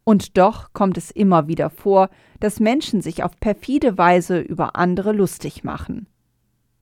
und 0.04 0.38
doch 0.38 0.72
kommt 0.74 0.98
es 0.98 1.12
immer 1.12 1.48
wieder 1.48 1.70
vor, 1.70 2.10
dass 2.40 2.60
Menschen 2.60 3.02
sich 3.02 3.24
auf 3.24 3.40
perfide 3.40 3.98
Weise 3.98 4.40
über 4.40 4.76
andere 4.76 5.12
lustig 5.12 5.64
machen. 5.64 6.08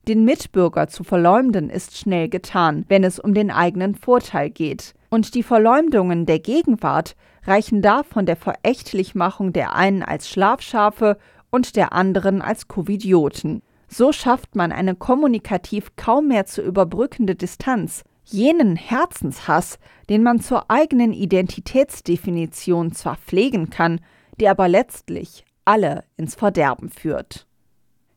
Den 0.06 0.24
Mitbürger 0.24 0.88
zu 0.88 1.02
verleumden 1.02 1.70
ist 1.70 1.96
schnell 1.96 2.28
getan, 2.28 2.84
wenn 2.88 3.04
es 3.04 3.18
um 3.18 3.32
den 3.32 3.50
eigenen 3.50 3.94
Vorteil 3.94 4.50
geht, 4.50 4.94
und 5.08 5.34
die 5.34 5.42
Verleumdungen 5.42 6.26
der 6.26 6.40
Gegenwart 6.40 7.16
reichen 7.44 7.80
da 7.80 8.02
von 8.02 8.26
der 8.26 8.36
Verächtlichmachung 8.36 9.52
der 9.52 9.74
einen 9.74 10.02
als 10.02 10.28
Schlafschafe 10.28 11.16
und 11.50 11.76
der 11.76 11.92
anderen 11.92 12.42
als 12.42 12.68
Covidioten. 12.68 13.62
So 13.88 14.12
schafft 14.12 14.56
man 14.56 14.72
eine 14.72 14.94
kommunikativ 14.94 15.94
kaum 15.96 16.28
mehr 16.28 16.46
zu 16.46 16.62
überbrückende 16.62 17.34
Distanz, 17.34 18.02
jenen 18.24 18.76
Herzenshass, 18.76 19.78
den 20.08 20.22
man 20.22 20.40
zur 20.40 20.70
eigenen 20.70 21.12
Identitätsdefinition 21.12 22.92
zwar 22.92 23.16
pflegen 23.16 23.70
kann, 23.70 24.00
der 24.40 24.50
aber 24.50 24.68
letztlich 24.68 25.44
alle 25.64 26.04
ins 26.16 26.34
Verderben 26.34 26.90
führt. 26.90 27.46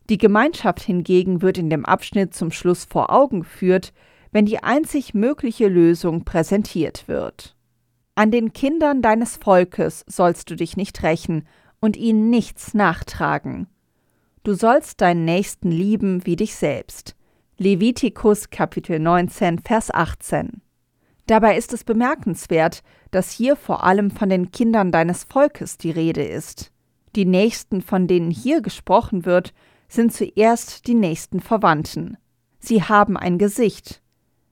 Die 0.10 0.18
Gemeinschaft 0.18 0.82
hingegen 0.82 1.42
wird 1.42 1.58
in 1.58 1.70
dem 1.70 1.86
Abschnitt 1.86 2.34
zum 2.34 2.52
Schluss 2.52 2.86
vor 2.86 3.12
Augen 3.12 3.42
geführt, 3.42 3.94
wenn 4.32 4.46
die 4.46 4.64
einzig 4.64 5.14
mögliche 5.14 5.68
Lösung 5.68 6.24
präsentiert 6.24 7.08
wird. 7.08 7.56
An 8.16 8.32
den 8.32 8.54
Kindern 8.54 9.02
deines 9.02 9.38
Volkes 9.38 10.04
sollst 10.08 10.50
du 10.50 10.56
dich 10.56 10.78
nicht 10.78 11.04
rächen 11.04 11.48
und 11.80 11.98
ihnen 11.98 12.30
nichts 12.30 12.74
nachtragen. 12.74 13.68
Du 14.44 14.54
sollst 14.54 15.02
deinen 15.02 15.26
Nächsten 15.26 15.72
lieben 15.72 16.26
wie 16.26 16.36
dich 16.36 16.56
selbst. 16.56 17.16
Levitikus 17.58 18.50
Kapitel 18.50 19.00
19, 19.00 19.60
Vers 19.60 19.94
18. 19.94 20.62
Dabei 21.28 21.58
ist 21.58 21.74
es 21.74 21.84
bemerkenswert, 21.84 22.84
dass 23.12 23.32
hier 23.32 23.56
vor 23.56 23.84
allem 23.84 24.12
von 24.12 24.30
den 24.30 24.52
Kindern 24.52 24.92
deines 24.92 25.26
Volkes 25.26 25.78
die 25.78 25.92
Rede 25.92 26.24
ist. 26.24 26.72
Die 27.16 27.26
Nächsten, 27.26 27.82
von 27.82 28.08
denen 28.08 28.32
hier 28.32 28.62
gesprochen 28.62 29.26
wird, 29.26 29.54
sind 29.90 30.14
zuerst 30.14 30.88
die 30.88 30.96
nächsten 30.96 31.40
Verwandten. 31.40 32.18
Sie 32.60 32.82
haben 32.82 33.18
ein 33.18 33.38
Gesicht. 33.38 34.02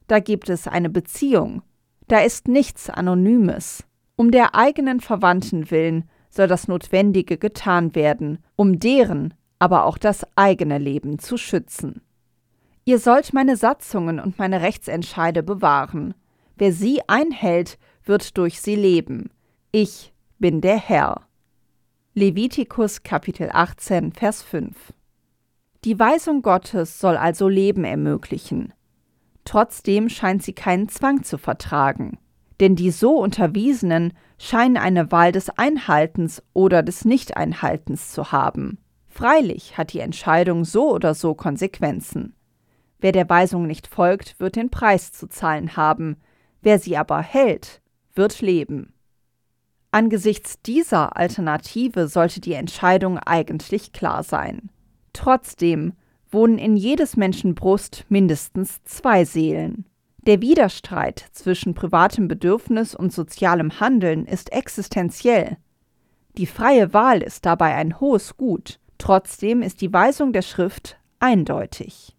Da 0.07 0.19
gibt 0.19 0.49
es 0.49 0.67
eine 0.67 0.89
Beziehung. 0.89 1.61
Da 2.07 2.19
ist 2.19 2.47
nichts 2.47 2.89
Anonymes. 2.89 3.83
Um 4.15 4.31
der 4.31 4.55
eigenen 4.55 4.99
Verwandten 4.99 5.71
willen 5.71 6.09
soll 6.29 6.47
das 6.47 6.67
Notwendige 6.67 7.37
getan 7.37 7.95
werden, 7.95 8.39
um 8.55 8.79
deren, 8.79 9.33
aber 9.59 9.85
auch 9.85 9.97
das 9.97 10.25
eigene 10.35 10.77
Leben 10.77 11.19
zu 11.19 11.37
schützen. 11.37 12.01
Ihr 12.83 12.99
sollt 12.99 13.33
meine 13.33 13.57
Satzungen 13.57 14.19
und 14.19 14.37
meine 14.37 14.61
Rechtsentscheide 14.61 15.41
bewahren. 15.41 16.13
Wer 16.57 16.71
sie 16.71 17.01
einhält, 17.07 17.77
wird 18.05 18.37
durch 18.37 18.61
sie 18.61 18.77
leben. 18.77 19.29
Ich 19.73 20.13
bin 20.39 20.61
der 20.61 20.77
Herr. 20.77 21.27
Levitikus 22.13 23.03
Kapitel 23.03 23.49
18, 23.51 24.13
Vers 24.13 24.41
5. 24.41 24.93
Die 25.83 25.99
Weisung 25.99 26.41
Gottes 26.41 26.97
soll 26.99 27.17
also 27.17 27.49
Leben 27.49 27.83
ermöglichen. 27.83 28.73
Trotzdem 29.43 30.07
scheint 30.07 30.43
sie 30.43 30.53
keinen 30.53 30.87
Zwang 30.87 31.23
zu 31.23 31.37
vertragen. 31.37 32.19
Denn 32.61 32.77
die 32.77 32.91
so 32.91 33.19
Unterwiesenen 33.19 34.13
scheinen 34.39 34.77
eine 34.77 35.11
Wahl 35.11 35.33
des 35.33 35.49
Einhaltens 35.49 36.41
oder 36.53 36.83
des 36.83 37.03
Nichteinhaltens 37.03 38.13
zu 38.13 38.31
haben. 38.31 38.77
Freilich 39.09 39.77
hat 39.77 39.91
die 39.91 39.99
Entscheidung 39.99 40.63
so 40.63 40.89
oder 40.89 41.15
so 41.15 41.35
Konsequenzen. 41.35 42.33
Wer 42.99 43.11
der 43.11 43.29
Weisung 43.29 43.67
nicht 43.67 43.87
folgt, 43.87 44.39
wird 44.39 44.55
den 44.55 44.69
Preis 44.69 45.11
zu 45.11 45.27
zahlen 45.27 45.75
haben, 45.75 46.15
wer 46.65 46.79
sie 46.79 46.97
aber 46.97 47.21
hält, 47.21 47.81
wird 48.15 48.41
leben. 48.41 48.91
Angesichts 49.91 50.61
dieser 50.61 51.15
Alternative 51.15 52.07
sollte 52.07 52.41
die 52.41 52.53
Entscheidung 52.53 53.19
eigentlich 53.19 53.93
klar 53.93 54.23
sein. 54.23 54.69
Trotzdem 55.13 55.93
wohnen 56.29 56.57
in 56.57 56.75
jedes 56.75 57.15
Menschen 57.15 57.55
Brust 57.55 58.05
mindestens 58.09 58.83
zwei 58.83 59.23
Seelen. 59.23 59.85
Der 60.25 60.41
Widerstreit 60.41 61.23
zwischen 61.31 61.75
privatem 61.75 62.27
Bedürfnis 62.27 62.95
und 62.95 63.13
sozialem 63.13 63.79
Handeln 63.79 64.25
ist 64.25 64.51
existenziell. 64.51 65.57
Die 66.37 66.47
freie 66.47 66.93
Wahl 66.93 67.21
ist 67.21 67.45
dabei 67.45 67.75
ein 67.75 67.99
hohes 67.99 68.35
Gut, 68.37 68.79
trotzdem 68.97 69.61
ist 69.61 69.81
die 69.81 69.93
Weisung 69.93 70.33
der 70.33 70.41
Schrift 70.41 70.97
eindeutig. 71.19 72.14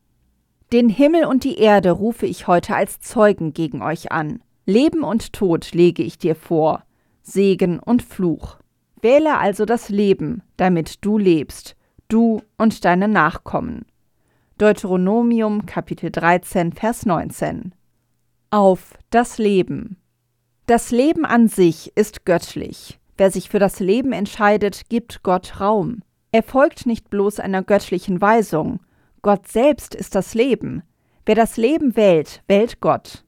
Den 0.73 0.89
Himmel 0.89 1.27
und 1.27 1.45
die 1.45 1.59
Erde 1.59 1.93
rufe 1.93 2.27
ich 2.27 2.49
heute 2.49 2.75
als 2.75 2.99
Zeugen 2.99 3.53
gegen 3.53 3.83
euch 3.83 4.11
an. 4.11 4.43
Leben 4.65 5.05
und 5.05 5.33
Tod 5.33 5.73
lege 5.73 6.03
ich 6.03 6.19
dir 6.19 6.35
vor, 6.35 6.83
Segen 7.23 7.79
und 7.79 8.03
Fluch. 8.03 8.57
Wähle 9.01 9.39
also 9.39 9.65
das 9.65 9.91
Leben, 9.91 10.43
damit 10.57 11.05
du 11.05 11.19
lebst, 11.19 11.77
du 12.09 12.43
und 12.59 12.85
deine 12.85 13.07
Nachkommen. 13.07 13.87
Deuteronomium 14.59 15.67
Kapitel 15.67 16.11
13, 16.11 16.73
Vers 16.73 17.07
19. 17.07 17.73
Auf 18.51 18.95
das 19.11 19.39
Leben. 19.39 19.99
Das 20.67 20.91
Leben 20.91 21.25
an 21.25 21.47
sich 21.47 21.93
ist 21.95 22.25
göttlich. 22.25 22.99
Wer 23.17 23.31
sich 23.31 23.51
für 23.51 23.61
das 23.61 23.79
Leben 23.79 24.13
entscheidet, 24.13 24.89
gibt 24.89 25.23
Gott 25.23 25.61
Raum. 25.61 26.03
Er 26.33 26.43
folgt 26.43 26.87
nicht 26.87 27.09
bloß 27.09 27.39
einer 27.39 27.63
göttlichen 27.63 28.21
Weisung, 28.21 28.81
Gott 29.27 29.49
selbst 29.49 29.97
ist 29.97 30.15
das 30.15 30.35
Leben. 30.35 30.85
Wer 31.25 31.35
das 31.35 31.57
Leben 31.57 31.97
wählt, 31.97 32.45
wählt 32.47 32.79
Gott. 32.79 33.25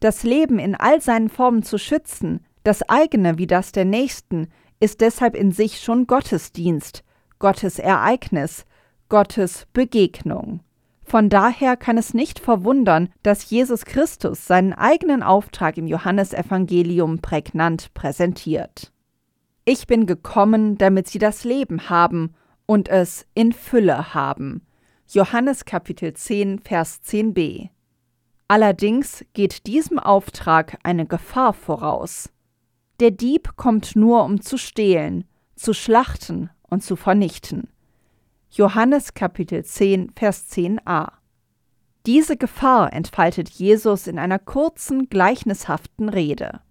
Das 0.00 0.24
Leben 0.24 0.58
in 0.58 0.74
all 0.74 1.00
seinen 1.00 1.28
Formen 1.28 1.62
zu 1.62 1.78
schützen, 1.78 2.44
das 2.64 2.82
eigene 2.88 3.38
wie 3.38 3.46
das 3.46 3.70
der 3.70 3.84
Nächsten, 3.84 4.48
ist 4.80 5.00
deshalb 5.00 5.36
in 5.36 5.52
sich 5.52 5.80
schon 5.80 6.08
Gottesdienst, 6.08 7.04
Gottes 7.38 7.78
Ereignis, 7.78 8.64
Gottes 9.08 9.68
Begegnung. 9.72 10.62
Von 11.04 11.28
daher 11.28 11.76
kann 11.76 11.96
es 11.96 12.12
nicht 12.12 12.40
verwundern, 12.40 13.10
dass 13.22 13.48
Jesus 13.48 13.84
Christus 13.84 14.48
seinen 14.48 14.72
eigenen 14.72 15.22
Auftrag 15.22 15.78
im 15.78 15.86
Johannesevangelium 15.86 17.20
prägnant 17.20 17.94
präsentiert. 17.94 18.92
Ich 19.64 19.86
bin 19.86 20.06
gekommen, 20.06 20.76
damit 20.76 21.06
sie 21.06 21.20
das 21.20 21.44
Leben 21.44 21.88
haben 21.88 22.34
und 22.66 22.88
es 22.88 23.26
in 23.34 23.52
Fülle 23.52 24.12
haben. 24.12 24.65
Johannes 25.08 25.64
Kapitel 25.64 26.14
10, 26.14 26.58
Vers 26.58 26.98
10b. 27.04 27.68
Allerdings 28.48 29.24
geht 29.34 29.68
diesem 29.68 30.00
Auftrag 30.00 30.78
eine 30.82 31.06
Gefahr 31.06 31.52
voraus. 31.52 32.32
Der 32.98 33.12
Dieb 33.12 33.54
kommt 33.54 33.94
nur, 33.94 34.24
um 34.24 34.40
zu 34.40 34.58
stehlen, 34.58 35.22
zu 35.54 35.74
schlachten 35.74 36.50
und 36.62 36.82
zu 36.82 36.96
vernichten. 36.96 37.68
Johannes 38.50 39.14
Kapitel 39.14 39.64
10, 39.64 40.10
Vers 40.16 40.50
10a. 40.50 41.12
Diese 42.04 42.36
Gefahr 42.36 42.92
entfaltet 42.92 43.48
Jesus 43.48 44.08
in 44.08 44.18
einer 44.18 44.40
kurzen, 44.40 45.08
gleichnishaften 45.08 46.08
Rede. 46.08 46.62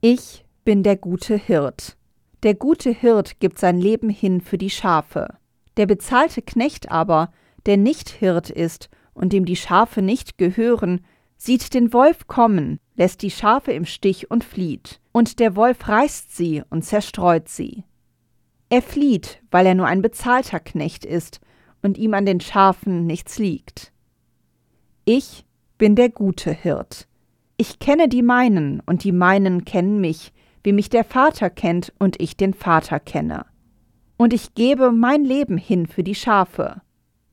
Ich 0.00 0.46
bin 0.64 0.82
der 0.82 0.96
gute 0.96 1.36
Hirt. 1.36 1.98
Der 2.42 2.54
gute 2.54 2.90
Hirt 2.90 3.38
gibt 3.38 3.58
sein 3.58 3.78
Leben 3.78 4.08
hin 4.08 4.40
für 4.40 4.56
die 4.56 4.70
Schafe. 4.70 5.36
Der 5.76 5.84
bezahlte 5.84 6.40
Knecht 6.40 6.90
aber 6.90 7.30
der 7.66 7.76
nicht 7.76 8.08
Hirt 8.08 8.50
ist 8.50 8.88
und 9.12 9.32
dem 9.32 9.44
die 9.44 9.56
Schafe 9.56 10.02
nicht 10.02 10.38
gehören, 10.38 11.04
sieht 11.36 11.74
den 11.74 11.92
Wolf 11.92 12.26
kommen, 12.26 12.80
lässt 12.96 13.22
die 13.22 13.30
Schafe 13.30 13.72
im 13.72 13.86
Stich 13.86 14.30
und 14.30 14.44
flieht, 14.44 15.00
und 15.12 15.38
der 15.38 15.56
Wolf 15.56 15.88
reißt 15.88 16.36
sie 16.36 16.62
und 16.68 16.84
zerstreut 16.84 17.48
sie. 17.48 17.84
Er 18.68 18.82
flieht, 18.82 19.42
weil 19.50 19.66
er 19.66 19.74
nur 19.74 19.86
ein 19.86 20.02
bezahlter 20.02 20.60
Knecht 20.60 21.04
ist 21.04 21.40
und 21.82 21.98
ihm 21.98 22.14
an 22.14 22.26
den 22.26 22.40
Schafen 22.40 23.06
nichts 23.06 23.38
liegt. 23.38 23.92
Ich 25.04 25.44
bin 25.78 25.96
der 25.96 26.10
gute 26.10 26.52
Hirt. 26.52 27.08
Ich 27.56 27.78
kenne 27.78 28.08
die 28.08 28.22
meinen, 28.22 28.80
und 28.86 29.02
die 29.04 29.12
meinen 29.12 29.64
kennen 29.64 30.00
mich, 30.00 30.32
wie 30.62 30.72
mich 30.72 30.90
der 30.90 31.04
Vater 31.04 31.50
kennt 31.50 31.92
und 31.98 32.20
ich 32.20 32.36
den 32.36 32.54
Vater 32.54 33.00
kenne. 33.00 33.46
Und 34.16 34.34
ich 34.34 34.54
gebe 34.54 34.92
mein 34.92 35.24
Leben 35.24 35.56
hin 35.56 35.86
für 35.86 36.02
die 36.02 36.14
Schafe. 36.14 36.82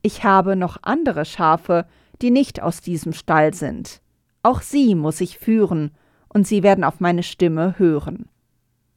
Ich 0.02 0.24
habe 0.24 0.56
noch 0.56 0.78
andere 0.82 1.24
Schafe, 1.24 1.86
die 2.22 2.30
nicht 2.30 2.62
aus 2.62 2.80
diesem 2.80 3.12
Stall 3.12 3.54
sind. 3.54 4.00
Auch 4.42 4.62
sie 4.62 4.94
muss 4.94 5.20
ich 5.20 5.38
führen, 5.38 5.92
und 6.28 6.46
sie 6.46 6.62
werden 6.62 6.84
auf 6.84 7.00
meine 7.00 7.22
Stimme 7.22 7.78
hören. 7.78 8.28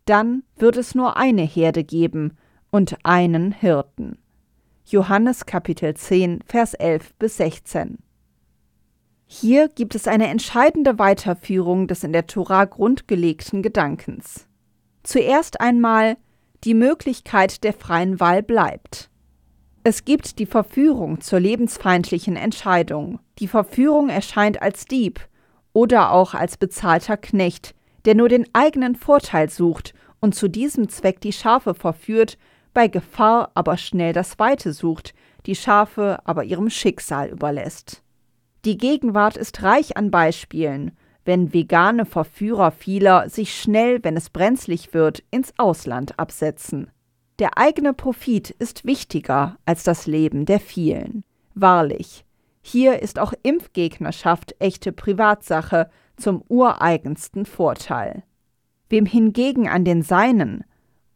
Dann 0.05 0.43
wird 0.58 0.77
es 0.77 0.96
nur 0.96 1.17
eine 1.17 1.43
Herde 1.43 1.84
geben 1.84 2.38
und 2.72 2.98
einen 3.03 3.51
Hirten. 3.51 4.17
Johannes 4.86 5.46
Kapitel 5.46 5.93
10, 5.93 6.41
Vers 6.46 6.74
11 6.74 7.13
bis 7.15 7.38
16. 7.38 8.00
Hier 9.25 9.70
gibt 9.70 9.96
es 9.96 10.08
eine 10.08 10.27
entscheidende 10.27 11.00
Weiterführung 11.00 11.88
des 11.88 12.03
in 12.03 12.12
der 12.12 12.27
Tora 12.27 12.65
grundgelegten 12.65 13.62
Gedankens. 13.62 14.48
Zuerst 15.03 15.62
einmal, 15.62 16.17
die 16.65 16.74
Möglichkeit 16.74 17.63
der 17.63 17.74
freien 17.74 18.20
Wahl 18.20 18.43
bleibt. 18.43 19.11
Es 19.84 20.06
gibt 20.06 20.38
die 20.38 20.46
Verführung 20.46 21.22
zur 21.22 21.40
lebensfeindlichen 21.40 22.36
Entscheidung. 22.36 23.20
Die 23.40 23.48
Verführung 23.48 24.10
erscheint 24.10 24.62
als 24.62 24.86
Dieb 24.86 25.20
oder 25.74 26.12
auch 26.12 26.36
als 26.36 26.58
bezahlter 26.58 27.18
Knecht, 27.18 27.74
der 28.06 28.14
nur 28.14 28.30
den 28.30 28.46
eigenen 28.54 28.96
Vorteil 28.96 29.50
sucht 29.50 29.96
und 30.20 30.36
zu 30.36 30.50
diesem 30.50 30.88
Zweck 30.88 31.20
die 31.22 31.34
Schafe 31.34 31.74
verführt, 31.74 32.38
bei 32.76 32.88
Gefahr 32.88 33.50
aber 33.56 33.76
schnell 33.78 34.14
das 34.14 34.38
Weite 34.38 34.72
sucht, 34.72 35.16
die 35.48 35.56
Schafe 35.56 36.20
aber 36.26 36.44
ihrem 36.44 36.70
Schicksal 36.70 37.30
überlässt. 37.30 38.04
Die 38.66 38.78
Gegenwart 38.78 39.36
ist 39.36 39.64
reich 39.64 39.98
an 39.98 40.12
Beispielen, 40.12 40.92
wenn 41.26 41.54
vegane 41.54 42.06
Verführer 42.06 42.70
vieler 42.70 43.30
sich 43.30 43.60
schnell, 43.60 44.04
wenn 44.04 44.16
es 44.16 44.30
brenzlig 44.30 44.94
wird, 44.94 45.24
ins 45.32 45.54
Ausland 45.58 46.20
absetzen. 46.20 46.92
Der 47.41 47.57
eigene 47.57 47.95
Profit 47.95 48.51
ist 48.51 48.86
wichtiger 48.86 49.57
als 49.65 49.83
das 49.83 50.05
Leben 50.05 50.45
der 50.45 50.60
vielen. 50.60 51.24
Wahrlich, 51.55 52.24
hier 52.62 53.01
ist 53.01 53.17
auch 53.17 53.33
Impfgegnerschaft 53.41 54.53
echte 54.60 54.91
Privatsache 54.91 55.89
zum 56.17 56.43
ureigensten 56.50 57.48
Vorteil. 57.48 58.21
Wem 58.89 59.07
hingegen 59.07 59.67
an 59.67 59.86
den 59.86 60.03
Seinen, 60.03 60.65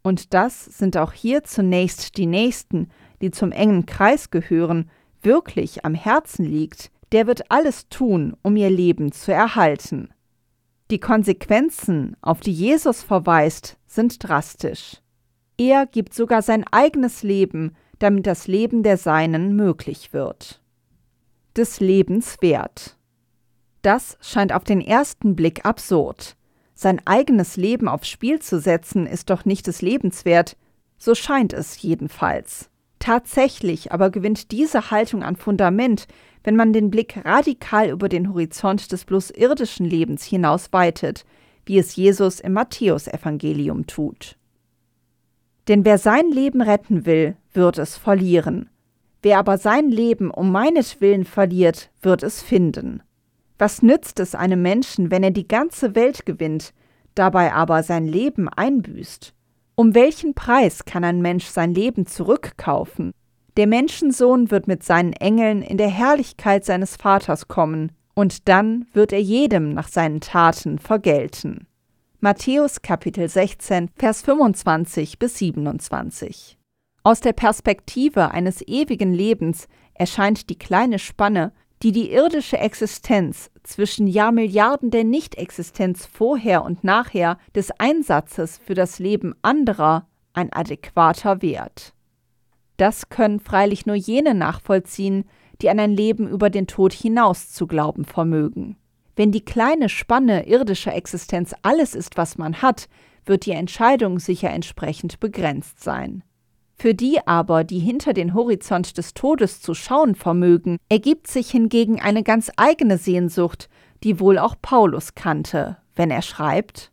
und 0.01 0.34
das 0.34 0.65
sind 0.65 0.98
auch 0.98 1.13
hier 1.13 1.44
zunächst 1.44 2.17
die 2.17 2.25
Nächsten, 2.25 2.89
die 3.22 3.29
zum 3.29 3.51
engen 3.51 3.86
Kreis 3.86 4.32
gehören, 4.32 4.89
wirklich 5.22 5.86
am 5.86 5.94
Herzen 5.94 6.44
liegt, 6.44 6.89
der 7.12 7.27
wird 7.27 7.51
alles 7.51 7.88
tun, 7.89 8.36
um 8.41 8.55
ihr 8.55 8.72
Leben 8.72 9.12
zu 9.12 9.32
erhalten. 9.32 10.10
Die 10.89 11.00
Konsequenzen, 11.00 12.17
auf 12.22 12.39
die 12.39 12.51
Jesus 12.51 13.03
verweist, 13.03 13.77
sind 13.86 14.27
drastisch. 14.27 15.03
Er 15.58 15.86
gibt 15.86 16.14
sogar 16.14 16.42
sein 16.42 16.66
eigenes 16.72 17.24
Leben, 17.24 17.76
damit 18.00 18.28
das 18.28 18.48
Leben 18.48 18.84
der 18.84 18.98
Seinen 18.98 19.56
möglich 19.56 20.12
wird. 20.12 20.62
Des 21.56 21.80
Lebens 21.80 22.38
wert. 22.42 22.98
Das 23.82 24.18
scheint 24.20 24.52
auf 24.52 24.64
den 24.64 24.82
ersten 24.82 25.36
Blick 25.36 25.66
absurd. 25.66 26.36
Sein 26.74 27.02
eigenes 27.06 27.56
Leben 27.56 27.88
aufs 27.88 28.10
Spiel 28.10 28.40
zu 28.40 28.60
setzen, 28.60 29.08
ist 29.08 29.30
doch 29.30 29.46
nicht 29.46 29.68
des 29.68 29.82
Lebens 29.82 30.26
wert, 30.26 30.58
so 30.98 31.16
scheint 31.16 31.53
es 31.53 31.82
jedenfalls. 31.82 32.70
Tatsächlich 33.00 33.92
aber 33.94 34.10
gewinnt 34.10 34.51
diese 34.51 34.92
Haltung 34.92 35.24
an 35.24 35.36
Fundament, 35.36 36.08
wenn 36.44 36.56
man 36.56 36.74
den 36.74 36.90
Blick 36.90 37.24
radikal 37.24 37.90
über 37.90 38.10
den 38.10 38.29
Horizont 38.29 38.92
des 38.92 39.06
bloß 39.06 39.32
irdischen 39.32 39.86
Lebens 39.86 40.25
hinaus 40.25 40.74
weitet, 40.74 41.25
wie 41.66 41.77
es 41.77 41.96
Jesus 41.96 42.40
im 42.40 42.53
Matthäusevangelium 42.53 43.88
tut. 43.88 44.38
Denn 45.68 45.86
wer 45.86 45.98
sein 45.98 46.30
Leben 46.30 46.62
retten 46.62 47.06
will, 47.06 47.36
wird 47.54 47.78
es 47.78 47.98
verlieren. 47.98 48.70
Wer 49.22 49.40
aber 49.40 49.58
sein 49.58 49.90
Leben 49.90 50.30
um 50.30 50.51
meinetwillen 50.51 51.25
verliert, 51.25 51.90
wird 52.01 52.22
es 52.22 52.44
finden. 52.44 53.01
Was 53.58 53.82
nützt 53.82 54.20
es 54.20 54.36
einem 54.36 54.62
Menschen, 54.62 55.10
wenn 55.10 55.24
er 55.24 55.32
die 55.32 55.48
ganze 55.48 55.96
Welt 55.96 56.25
gewinnt, 56.25 56.74
dabei 57.16 57.54
aber 57.54 57.82
sein 57.82 58.06
Leben 58.06 58.50
einbüßt? 58.50 59.34
Um 59.75 59.96
welchen 59.96 60.36
Preis 60.36 60.86
kann 60.86 61.04
ein 61.04 61.22
Mensch 61.22 61.46
sein 61.46 61.74
Leben 61.74 62.06
zurückkaufen? 62.06 63.14
Der 63.58 63.68
Menschensohn 63.68 64.51
wird 64.51 64.68
mit 64.68 64.84
seinen 64.84 65.14
Engeln 65.14 65.62
in 65.62 65.78
der 65.78 65.90
Herrlichkeit 65.90 66.66
seines 66.66 66.96
Vaters 66.96 67.48
kommen, 67.48 67.92
und 68.14 68.48
dann 68.48 68.86
wird 68.94 69.12
er 69.12 69.22
jedem 69.22 69.74
nach 69.74 69.90
seinen 69.90 70.22
Taten 70.22 70.80
vergelten. 70.80 71.68
Matthäus 72.25 72.81
Kapitel 72.81 73.29
16, 73.29 73.92
Vers 73.96 74.24
25 74.24 75.20
bis 75.20 75.38
27. 75.38 76.57
Aus 77.03 77.22
der 77.22 77.33
Perspektive 77.33 78.31
eines 78.31 78.68
ewigen 78.68 79.14
Lebens 79.14 79.68
erscheint 79.94 80.50
die 80.50 80.57
kleine 80.57 80.98
Spanne, 80.98 81.53
die 81.83 81.92
die 81.92 82.11
irdische 82.11 82.57
Existenz 82.57 83.51
zwischen 83.61 84.07
Jahrmilliarden 84.07 84.90
der 84.90 85.03
Nichtexistenz 85.03 86.07
vorher 86.07 86.64
und 86.64 86.83
nachher 86.83 87.38
des 87.53 87.70
Einsatzes 87.77 88.57
für 88.57 88.74
das 88.74 88.98
Leben 88.98 89.35
anderer 89.44 90.07
ein 90.33 90.51
adäquater 90.51 91.44
Wert. 91.44 91.94
Das 92.77 93.09
können 93.09 93.40
freilich 93.40 93.85
nur 93.85 93.98
jene 93.98 94.33
nachvollziehen, 94.33 95.25
die 95.61 95.70
an 95.70 95.79
ein 95.79 95.92
Leben 95.92 96.27
über 96.27 96.50
den 96.50 96.66
Tod 96.66 96.92
hinaus 96.92 97.51
zu 97.51 97.68
glauben 97.68 98.03
vermögen. 98.03 98.77
Wenn 99.16 99.32
die 99.32 99.44
kleine 99.46 99.90
Spanne 99.90 100.48
irdischer 100.48 100.94
Existenz 100.94 101.54
alles 101.62 101.96
ist, 101.96 102.18
was 102.18 102.38
man 102.38 102.62
hat, 102.62 102.88
wird 103.25 103.46
die 103.46 103.51
Entscheidung 103.51 104.20
sicher 104.20 104.50
entsprechend 104.50 105.20
begrenzt 105.20 105.82
sein. 105.82 106.24
Für 106.78 106.94
die 106.94 107.25
aber, 107.25 107.64
die 107.64 107.80
hinter 107.80 108.14
den 108.14 108.34
Horizont 108.34 108.98
des 108.98 109.14
Todes 109.14 109.62
zu 109.62 109.74
schauen 109.74 110.16
vermögen, 110.16 110.78
ergibt 110.90 111.28
sich 111.28 111.50
hingegen 111.50 112.01
eine 112.01 112.22
ganz 112.22 112.51
eigene 112.58 112.98
Sehnsucht, 112.98 113.70
die 114.04 114.20
wohl 114.20 114.38
auch 114.38 114.56
Paulus 114.62 115.16
kannte, 115.16 115.78
wenn 115.96 116.12
er 116.12 116.22
schreibt 116.22 116.92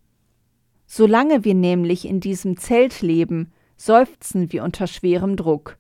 Solange 0.87 1.43
wir 1.43 1.55
nämlich 1.55 2.07
in 2.07 2.21
diesem 2.21 2.59
Zelt 2.59 3.01
leben, 3.01 3.51
seufzen 3.79 4.53
wir 4.53 4.63
unter 4.63 4.87
schwerem 4.87 5.37
Druck, 5.37 5.79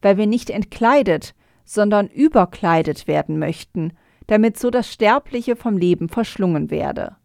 weil 0.00 0.16
wir 0.16 0.26
nicht 0.26 0.48
entkleidet, 0.48 1.34
sondern 1.66 2.08
überkleidet 2.08 3.06
werden 3.06 3.38
möchten, 3.38 3.92
damit 4.26 4.58
so 4.58 4.70
das 4.70 4.90
Sterbliche 4.90 5.56
vom 5.56 5.76
Leben 5.76 6.08
verschlungen 6.08 6.70
werde. 6.70 7.16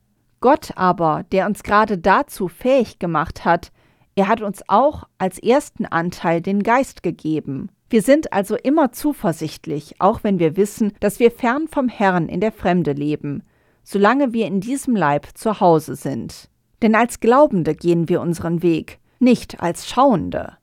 Gott 0.42 0.72
aber, 0.76 1.26
der 1.32 1.46
uns 1.46 1.64
gerade 1.64 1.98
dazu 1.98 2.48
fähig 2.48 3.00
gemacht 3.00 3.46
hat, 3.46 3.72
er 4.16 4.28
hat 4.28 4.42
uns 4.42 4.64
auch 4.68 5.06
als 5.18 5.40
ersten 5.40 5.86
Anteil 5.86 6.42
den 6.42 6.64
Geist 6.64 7.04
gegeben. 7.04 7.70
Wir 7.90 8.02
sind 8.02 8.34
also 8.34 8.56
immer 8.56 8.92
zuversichtlich, 8.92 9.96
auch 10.00 10.24
wenn 10.24 10.40
wir 10.40 10.58
wissen, 10.58 10.94
dass 11.00 11.20
wir 11.20 11.32
fern 11.32 11.68
vom 11.68 11.90
Herrn 11.90 12.30
in 12.30 12.40
der 12.40 12.52
Fremde 12.52 12.92
leben, 12.92 13.44
solange 13.84 14.34
wir 14.34 14.46
in 14.46 14.62
diesem 14.62 14.96
Leib 14.96 15.28
zu 15.34 15.60
Hause 15.60 15.96
sind. 15.96 16.50
Denn 16.82 16.96
als 16.96 17.20
Glaubende 17.20 17.76
gehen 17.76 18.08
wir 18.08 18.22
unseren 18.22 18.62
Weg, 18.62 19.00
nicht 19.20 19.62
als 19.62 19.88
Schauende. 19.88 20.58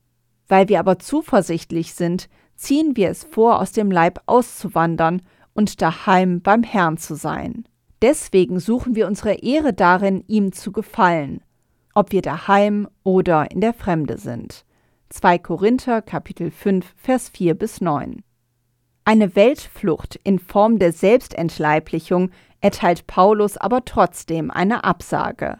Weil 0.49 0.68
wir 0.68 0.79
aber 0.79 0.99
zuversichtlich 0.99 1.94
sind, 1.94 2.29
ziehen 2.55 2.96
wir 2.96 3.11
es 3.11 3.25
vor, 3.25 3.61
aus 3.61 3.72
dem 3.72 3.90
Leib 3.90 4.20
auszuwandern 4.27 5.22
und 5.57 5.81
daheim 5.83 6.40
beim 6.42 6.62
Herrn 6.62 6.99
zu 6.99 7.14
sein. 7.14 7.64
Deswegen 8.03 8.61
suchen 8.61 8.95
wir 8.95 9.07
unsere 9.07 9.35
Ehre 9.35 9.73
darin, 9.73 10.23
ihm 10.27 10.53
zu 10.53 10.71
gefallen, 10.71 11.40
ob 11.95 12.12
wir 12.12 12.23
daheim 12.23 12.88
oder 13.03 13.51
in 13.51 13.61
der 13.61 13.73
Fremde 13.73 14.19
sind. 14.19 14.64
2 15.09 15.38
Korinther 15.38 16.03
Kapitel 16.03 16.51
5 16.51 16.95
Vers 16.97 17.31
4 17.31 17.55
bis 17.55 17.81
9. 17.81 18.23
Eine 19.05 19.37
Weltflucht 19.37 20.21
in 20.25 20.38
Form 20.38 20.79
der 20.79 20.92
Selbstentleiblichung 20.92 22.31
erteilt 22.61 23.07
Paulus 23.07 23.57
aber 23.57 23.85
trotzdem 23.85 24.51
eine 24.51 24.85
Absage. 24.85 25.59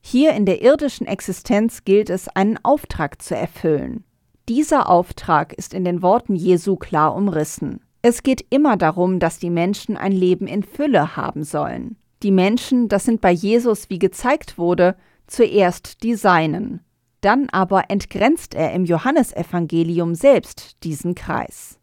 Hier 0.00 0.32
in 0.34 0.46
der 0.46 0.62
irdischen 0.62 1.06
Existenz 1.06 1.84
gilt 1.84 2.08
es, 2.08 2.28
einen 2.28 2.58
Auftrag 2.62 3.20
zu 3.20 3.34
erfüllen. 3.34 4.04
Dieser 4.48 4.88
Auftrag 4.88 5.52
ist 5.54 5.74
in 5.74 5.84
den 5.84 6.02
Worten 6.02 6.36
Jesu 6.36 6.76
klar 6.76 7.16
umrissen. 7.16 7.80
Es 8.06 8.22
geht 8.22 8.44
immer 8.50 8.76
darum, 8.76 9.18
dass 9.18 9.38
die 9.38 9.48
Menschen 9.48 9.96
ein 9.96 10.12
Leben 10.12 10.46
in 10.46 10.62
Fülle 10.62 11.16
haben 11.16 11.42
sollen. 11.42 11.96
Die 12.22 12.32
Menschen, 12.32 12.90
das 12.90 13.06
sind 13.06 13.22
bei 13.22 13.30
Jesus, 13.30 13.88
wie 13.88 13.98
gezeigt 13.98 14.58
wurde, 14.58 14.94
zuerst 15.26 16.02
die 16.02 16.14
Seinen. 16.14 16.82
Dann 17.22 17.48
aber 17.48 17.88
entgrenzt 17.88 18.54
er 18.54 18.74
im 18.74 18.84
Johannesevangelium 18.84 20.14
selbst 20.14 20.84
diesen 20.84 21.14
Kreis. 21.14 21.78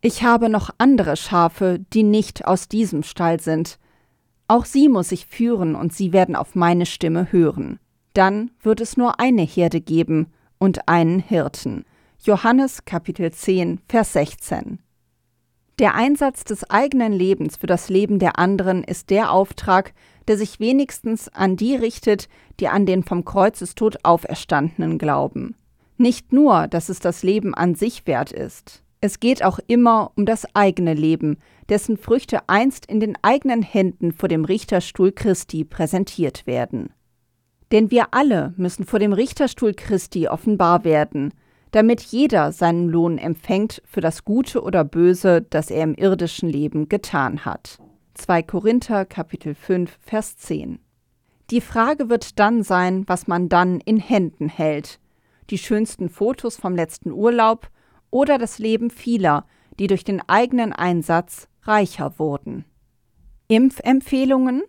Ich 0.00 0.24
habe 0.24 0.48
noch 0.48 0.70
andere 0.78 1.16
Schafe, 1.16 1.78
die 1.92 2.02
nicht 2.02 2.44
aus 2.44 2.66
diesem 2.66 3.04
Stall 3.04 3.38
sind, 3.38 3.78
Auch 4.48 4.64
sie 4.64 4.88
muss 4.88 5.12
ich 5.12 5.26
führen 5.26 5.76
und 5.76 5.92
sie 5.92 6.12
werden 6.12 6.34
auf 6.34 6.56
meine 6.56 6.84
Stimme 6.84 7.30
hören. 7.30 7.78
Dann 8.12 8.50
wird 8.60 8.80
es 8.80 8.96
nur 8.96 9.20
eine 9.20 9.42
Herde 9.42 9.80
geben 9.80 10.32
und 10.58 10.88
einen 10.88 11.20
Hirten. 11.20 11.84
Johannes 12.24 12.84
Kapitel 12.84 13.30
10, 13.30 13.78
Vers 13.86 14.14
16. 14.14 14.80
Der 15.78 15.94
Einsatz 15.94 16.42
des 16.42 16.68
eigenen 16.68 17.12
Lebens 17.12 17.56
für 17.56 17.68
das 17.68 17.88
Leben 17.88 18.18
der 18.18 18.36
anderen 18.38 18.82
ist 18.82 19.10
der 19.10 19.30
Auftrag, 19.30 19.92
der 20.26 20.36
sich 20.36 20.58
wenigstens 20.58 21.28
an 21.28 21.56
die 21.56 21.76
richtet, 21.76 22.28
die 22.58 22.66
an 22.66 22.84
den 22.84 23.04
vom 23.04 23.24
Kreuzestod 23.24 24.04
Auferstandenen 24.04 24.98
glauben. 24.98 25.54
Nicht 25.96 26.32
nur, 26.32 26.66
dass 26.66 26.88
es 26.88 26.98
das 26.98 27.22
Leben 27.22 27.54
an 27.54 27.76
sich 27.76 28.08
wert 28.08 28.32
ist. 28.32 28.82
Es 29.00 29.20
geht 29.20 29.44
auch 29.44 29.60
immer 29.68 30.10
um 30.16 30.26
das 30.26 30.52
eigene 30.56 30.94
Leben, 30.94 31.38
dessen 31.68 31.96
Früchte 31.96 32.48
einst 32.48 32.86
in 32.86 32.98
den 32.98 33.16
eigenen 33.22 33.62
Händen 33.62 34.10
vor 34.12 34.28
dem 34.28 34.44
Richterstuhl 34.44 35.12
Christi 35.12 35.64
präsentiert 35.64 36.44
werden. 36.48 36.92
Denn 37.70 37.92
wir 37.92 38.08
alle 38.10 38.52
müssen 38.56 38.84
vor 38.84 38.98
dem 38.98 39.12
Richterstuhl 39.12 39.74
Christi 39.74 40.26
offenbar 40.26 40.82
werden, 40.82 41.32
damit 41.70 42.00
jeder 42.00 42.52
seinen 42.52 42.88
Lohn 42.88 43.18
empfängt 43.18 43.82
für 43.84 44.00
das 44.00 44.24
Gute 44.24 44.62
oder 44.62 44.84
Böse, 44.84 45.42
das 45.42 45.70
er 45.70 45.84
im 45.84 45.94
irdischen 45.94 46.48
Leben 46.48 46.88
getan 46.88 47.44
hat. 47.44 47.78
2 48.14 48.42
Korinther 48.42 49.04
Kapitel 49.04 49.54
5 49.54 49.98
Vers 50.00 50.36
10. 50.38 50.80
Die 51.50 51.60
Frage 51.60 52.10
wird 52.10 52.38
dann 52.38 52.62
sein, 52.62 53.04
was 53.06 53.26
man 53.26 53.48
dann 53.48 53.80
in 53.80 53.98
Händen 53.98 54.48
hält. 54.48 55.00
Die 55.50 55.58
schönsten 55.58 56.08
Fotos 56.08 56.56
vom 56.56 56.74
letzten 56.74 57.10
Urlaub 57.10 57.70
oder 58.10 58.38
das 58.38 58.58
Leben 58.58 58.90
vieler, 58.90 59.46
die 59.78 59.86
durch 59.86 60.04
den 60.04 60.20
eigenen 60.28 60.72
Einsatz 60.72 61.48
reicher 61.62 62.18
wurden. 62.18 62.64
Impfempfehlungen 63.48 64.62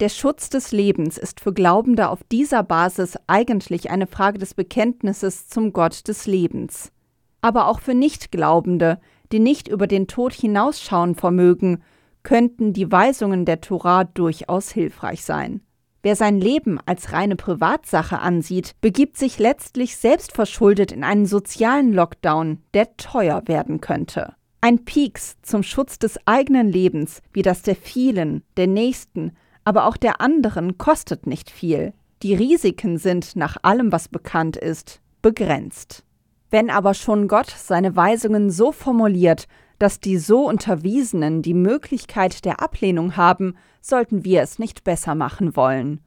der 0.00 0.10
Schutz 0.10 0.50
des 0.50 0.72
Lebens 0.72 1.16
ist 1.16 1.40
für 1.40 1.54
Glaubende 1.54 2.10
auf 2.10 2.22
dieser 2.30 2.62
Basis 2.62 3.18
eigentlich 3.26 3.90
eine 3.90 4.06
Frage 4.06 4.38
des 4.38 4.52
Bekenntnisses 4.52 5.48
zum 5.48 5.72
Gott 5.72 6.06
des 6.08 6.26
Lebens. 6.26 6.92
Aber 7.40 7.68
auch 7.68 7.80
für 7.80 7.94
Nichtglaubende, 7.94 9.00
die 9.32 9.38
nicht 9.38 9.68
über 9.68 9.86
den 9.86 10.06
Tod 10.06 10.34
hinausschauen 10.34 11.14
vermögen, 11.14 11.82
könnten 12.22 12.72
die 12.72 12.90
Weisungen 12.90 13.44
der 13.44 13.60
Torah 13.60 14.04
durchaus 14.04 14.70
hilfreich 14.70 15.24
sein. 15.24 15.62
Wer 16.02 16.14
sein 16.14 16.40
Leben 16.40 16.78
als 16.84 17.12
reine 17.12 17.36
Privatsache 17.36 18.18
ansieht, 18.18 18.72
begibt 18.80 19.16
sich 19.16 19.38
letztlich 19.38 19.96
selbstverschuldet 19.96 20.92
in 20.92 21.04
einen 21.04 21.26
sozialen 21.26 21.92
Lockdown, 21.92 22.62
der 22.74 22.96
teuer 22.96 23.42
werden 23.46 23.80
könnte. 23.80 24.34
Ein 24.60 24.84
Pieks 24.84 25.36
zum 25.42 25.62
Schutz 25.62 25.98
des 25.98 26.18
eigenen 26.26 26.68
Lebens, 26.68 27.22
wie 27.32 27.42
das 27.42 27.62
der 27.62 27.76
vielen, 27.76 28.42
der 28.56 28.66
Nächsten, 28.66 29.32
aber 29.66 29.86
auch 29.86 29.96
der 29.96 30.20
anderen 30.20 30.78
kostet 30.78 31.26
nicht 31.26 31.50
viel. 31.50 31.92
Die 32.22 32.34
Risiken 32.34 32.98
sind, 32.98 33.34
nach 33.34 33.56
allem, 33.62 33.90
was 33.90 34.08
bekannt 34.08 34.56
ist, 34.56 35.00
begrenzt. 35.22 36.04
Wenn 36.50 36.70
aber 36.70 36.94
schon 36.94 37.26
Gott 37.26 37.50
seine 37.50 37.96
Weisungen 37.96 38.50
so 38.50 38.70
formuliert, 38.70 39.48
dass 39.80 39.98
die 39.98 40.18
so 40.18 40.46
Unterwiesenen 40.46 41.42
die 41.42 41.52
Möglichkeit 41.52 42.44
der 42.44 42.62
Ablehnung 42.62 43.16
haben, 43.16 43.56
sollten 43.80 44.24
wir 44.24 44.40
es 44.40 44.60
nicht 44.60 44.84
besser 44.84 45.16
machen 45.16 45.56
wollen. 45.56 46.00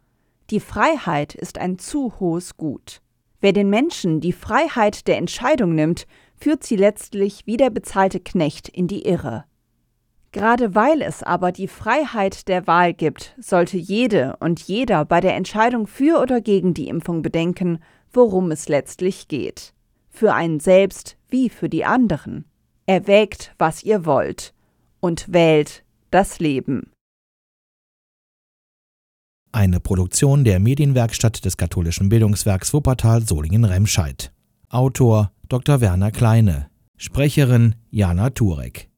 Die 0.51 0.61
Freiheit 0.61 1.35
ist 1.35 1.57
ein 1.57 1.77
zu 1.77 2.13
hohes 2.19 2.55
Gut. 2.55 3.01
Wer 3.41 3.51
den 3.51 3.69
Menschen 3.69 4.21
die 4.21 4.33
Freiheit 4.33 5.05
der 5.05 5.17
Entscheidung 5.17 5.75
nimmt, 5.75 6.07
führt 6.37 6.63
sie 6.63 6.77
letztlich 6.77 7.45
wie 7.45 7.57
der 7.57 7.71
bezahlte 7.71 8.21
Knecht 8.21 8.69
in 8.69 8.87
die 8.87 9.05
Irre. 9.05 9.43
Gerade 10.31 10.75
weil 10.75 11.01
es 11.01 11.23
aber 11.23 11.51
die 11.51 11.67
Freiheit 11.67 12.47
der 12.47 12.67
Wahl 12.67 12.93
gibt, 12.93 13.35
sollte 13.39 13.77
jede 13.77 14.35
und 14.39 14.59
jeder 14.61 15.03
bei 15.05 15.21
der 15.21 15.35
Entscheidung 15.35 15.87
für 15.87 16.21
oder 16.21 16.39
gegen 16.39 16.73
die 16.73 16.87
Impfung 16.87 17.23
bedenken, 17.23 17.79
worum 18.11 18.51
es 18.51 18.69
letztlich 18.69 19.27
geht. 19.27 19.73
Für 20.09 20.33
einen 20.33 20.59
selbst 20.59 21.17
wie 21.29 21.49
für 21.49 21.69
die 21.69 21.85
anderen. 21.85 22.45
Erwägt, 22.85 23.53
was 23.57 23.83
ihr 23.83 24.05
wollt 24.05 24.53
und 24.99 25.31
wählt 25.31 25.83
das 26.11 26.39
Leben. 26.39 26.91
Eine 29.51 29.79
Produktion 29.79 30.43
der 30.43 30.59
Medienwerkstatt 30.59 31.43
des 31.43 31.57
katholischen 31.57 32.09
Bildungswerks 32.09 32.71
Wuppertal 32.71 33.27
Solingen-Remscheid. 33.27 34.31
Autor 34.69 35.31
Dr. 35.47 35.81
Werner 35.81 36.11
Kleine. 36.11 36.69
Sprecherin 36.97 37.73
Jana 37.89 38.29
Turek. 38.29 38.88